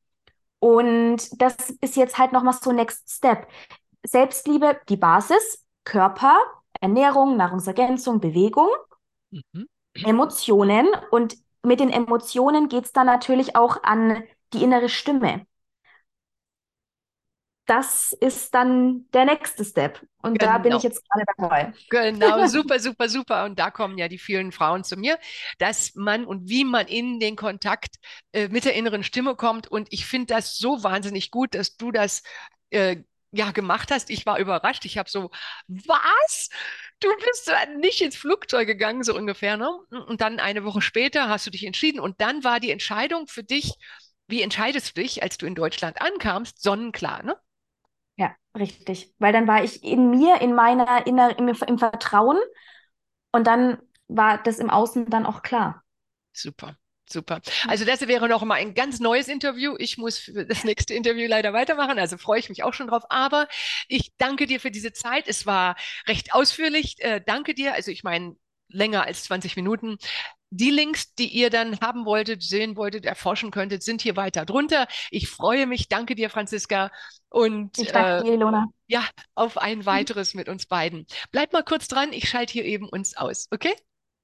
Und 0.59 1.41
das 1.41 1.55
ist 1.81 1.97
jetzt 1.97 2.19
halt 2.19 2.33
nochmal 2.33 2.55
so 2.61 2.73
Next 2.73 3.09
Step. 3.09 3.47
Selbstliebe, 4.03 4.81
die 4.89 4.97
Basis, 4.97 5.67
Körper, 5.85 6.37
Ernährung, 6.81 7.37
Nahrungsergänzung, 7.37 8.21
Bewegung, 8.21 8.69
mhm. 9.31 9.69
Emotionen. 9.95 10.89
Und 11.11 11.37
mit 11.63 11.81
den 11.81 11.91
Emotionen 11.91 12.69
geht 12.69 12.87
es 12.87 12.93
dann 12.93 13.07
natürlich 13.07 13.57
auch 13.57 13.83
an 13.83 14.23
die 14.53 14.63
innere 14.63 14.89
Stimme 14.89 15.47
das 17.71 18.13
ist 18.13 18.53
dann 18.53 19.09
der 19.13 19.27
nächste 19.27 19.65
Step. 19.65 20.05
Und 20.23 20.41
genau. 20.41 20.55
da 20.55 20.59
bin 20.59 20.73
ich 20.73 20.83
genau. 20.83 20.93
jetzt 20.93 21.09
gerade 21.09 21.25
dabei. 21.37 21.73
Genau, 21.89 22.45
super, 22.49 22.81
super, 22.81 23.09
super. 23.09 23.45
Und 23.45 23.61
da 23.61 23.71
kommen 23.71 23.97
ja 23.97 24.09
die 24.09 24.19
vielen 24.19 24.51
Frauen 24.51 24.83
zu 24.83 24.97
mir, 24.97 25.21
dass 25.59 25.95
man 25.95 26.25
und 26.25 26.49
wie 26.49 26.65
man 26.65 26.89
in 26.89 27.21
den 27.21 27.37
Kontakt 27.37 27.95
äh, 28.33 28.49
mit 28.49 28.65
der 28.65 28.75
inneren 28.75 29.05
Stimme 29.05 29.37
kommt. 29.37 29.69
Und 29.69 29.87
ich 29.93 30.05
finde 30.05 30.35
das 30.35 30.57
so 30.57 30.83
wahnsinnig 30.83 31.31
gut, 31.31 31.55
dass 31.55 31.77
du 31.77 31.93
das 31.93 32.25
äh, 32.71 33.05
ja 33.31 33.53
gemacht 33.53 33.93
hast. 33.93 34.11
Ich 34.11 34.27
war 34.27 34.41
überrascht. 34.41 34.85
Ich 34.85 34.99
habe 34.99 35.09
so, 35.09 35.31
was? 35.69 36.49
Du 37.01 37.09
bist 37.25 37.51
nicht 37.79 38.01
ins 38.03 38.17
Flugzeug 38.17 38.67
gegangen, 38.67 39.03
so 39.03 39.17
ungefähr. 39.17 39.57
Ne? 39.57 39.71
Und 40.07 40.21
dann 40.21 40.39
eine 40.39 40.65
Woche 40.65 40.83
später 40.83 41.29
hast 41.29 41.47
du 41.47 41.51
dich 41.51 41.65
entschieden. 41.65 42.01
Und 42.01 42.21
dann 42.21 42.45
war 42.45 42.61
die 42.61 42.71
Entscheidung 42.71 43.27
für 43.27 43.43
dich, 43.43 43.75
wie 44.27 44.43
entscheidest 44.43 44.97
du 44.97 45.01
dich, 45.03 45.23
als 45.23 45.39
du 45.39 45.47
in 45.47 45.55
Deutschland 45.55 46.01
ankamst, 46.01 46.63
sonnenklar, 46.63 47.23
ne? 47.23 47.37
Ja, 48.17 48.35
richtig. 48.57 49.15
Weil 49.19 49.33
dann 49.33 49.49
war 49.49 49.65
ich 49.65 49.83
in 49.83 50.11
mir, 50.11 50.41
in 50.41 50.55
meiner, 50.55 51.07
inner, 51.07 51.39
im, 51.39 51.49
im 51.49 51.79
Vertrauen 51.79 52.39
und 53.33 53.47
dann 53.47 53.79
war 54.09 54.43
das 54.43 54.59
im 54.59 54.71
Außen 54.71 55.07
dann 55.07 55.27
auch 55.27 55.43
klar. 55.43 55.83
Super. 56.33 56.77
Super. 57.13 57.41
Also 57.67 57.85
das 57.85 58.07
wäre 58.07 58.29
noch 58.29 58.45
mal 58.45 58.55
ein 58.55 58.75
ganz 58.75 59.01
neues 59.01 59.29
Interview. 59.29 59.75
Ich 59.79 59.99
muss 59.99 60.19
für 60.19 60.47
das 60.47 60.65
nächste 60.65 60.95
Interview 60.95 61.27
leider 61.29 61.53
weitermachen, 61.53 61.99
also 61.99 62.17
freue 62.19 62.39
ich 62.39 62.49
mich 62.49 62.63
auch 62.63 62.75
schon 62.75 62.87
drauf. 62.87 63.03
Aber 63.09 63.49
ich 63.89 64.13
danke 64.17 64.47
dir 64.47 64.61
für 64.61 64.71
diese 64.71 64.93
Zeit. 64.93 65.27
Es 65.27 65.45
war 65.47 65.77
recht 66.07 66.35
ausführlich. 66.35 66.97
Äh, 67.01 67.21
danke 67.25 67.55
dir. 67.55 67.75
Also 67.75 67.91
ich 67.91 68.05
meine, 68.05 68.37
länger 68.69 69.05
als 69.05 69.25
20 69.25 69.57
Minuten. 69.57 69.99
Die 70.53 70.71
Links, 70.71 71.15
die 71.15 71.29
ihr 71.29 71.49
dann 71.49 71.79
haben 71.81 72.05
wolltet, 72.05 72.43
sehen 72.43 72.77
wolltet, 72.77 73.07
erforschen 73.07 73.53
könntet, 73.53 73.85
sind 73.85 74.03
hier 74.03 74.17
weiter 74.17 74.45
drunter. 74.45 74.89
Ich 75.11 75.29
freue 75.29 75.67
mich. 75.67 75.89
Danke 75.89 76.17
dir, 76.17 76.29
Franziska. 76.29 76.91
Und 77.29 77.79
ich 77.79 77.93
danke 77.93 78.25
dir, 78.25 78.35
Ilona. 78.35 78.67
Ja, 78.89 79.05
auf 79.37 79.59
ein 79.59 79.87
weiteres 79.87 80.35
mit 80.35 80.49
uns 80.49 80.67
beiden. 80.67 81.07
Bleibt 81.31 81.53
mal 81.53 81.63
kurz 81.63 81.87
dran. 81.87 82.13
Ich 82.13 82.29
schalte 82.29 82.53
hier 82.53 82.65
eben 82.65 82.89
uns 82.89 83.17
aus. 83.17 83.47
Okay? 83.53 83.75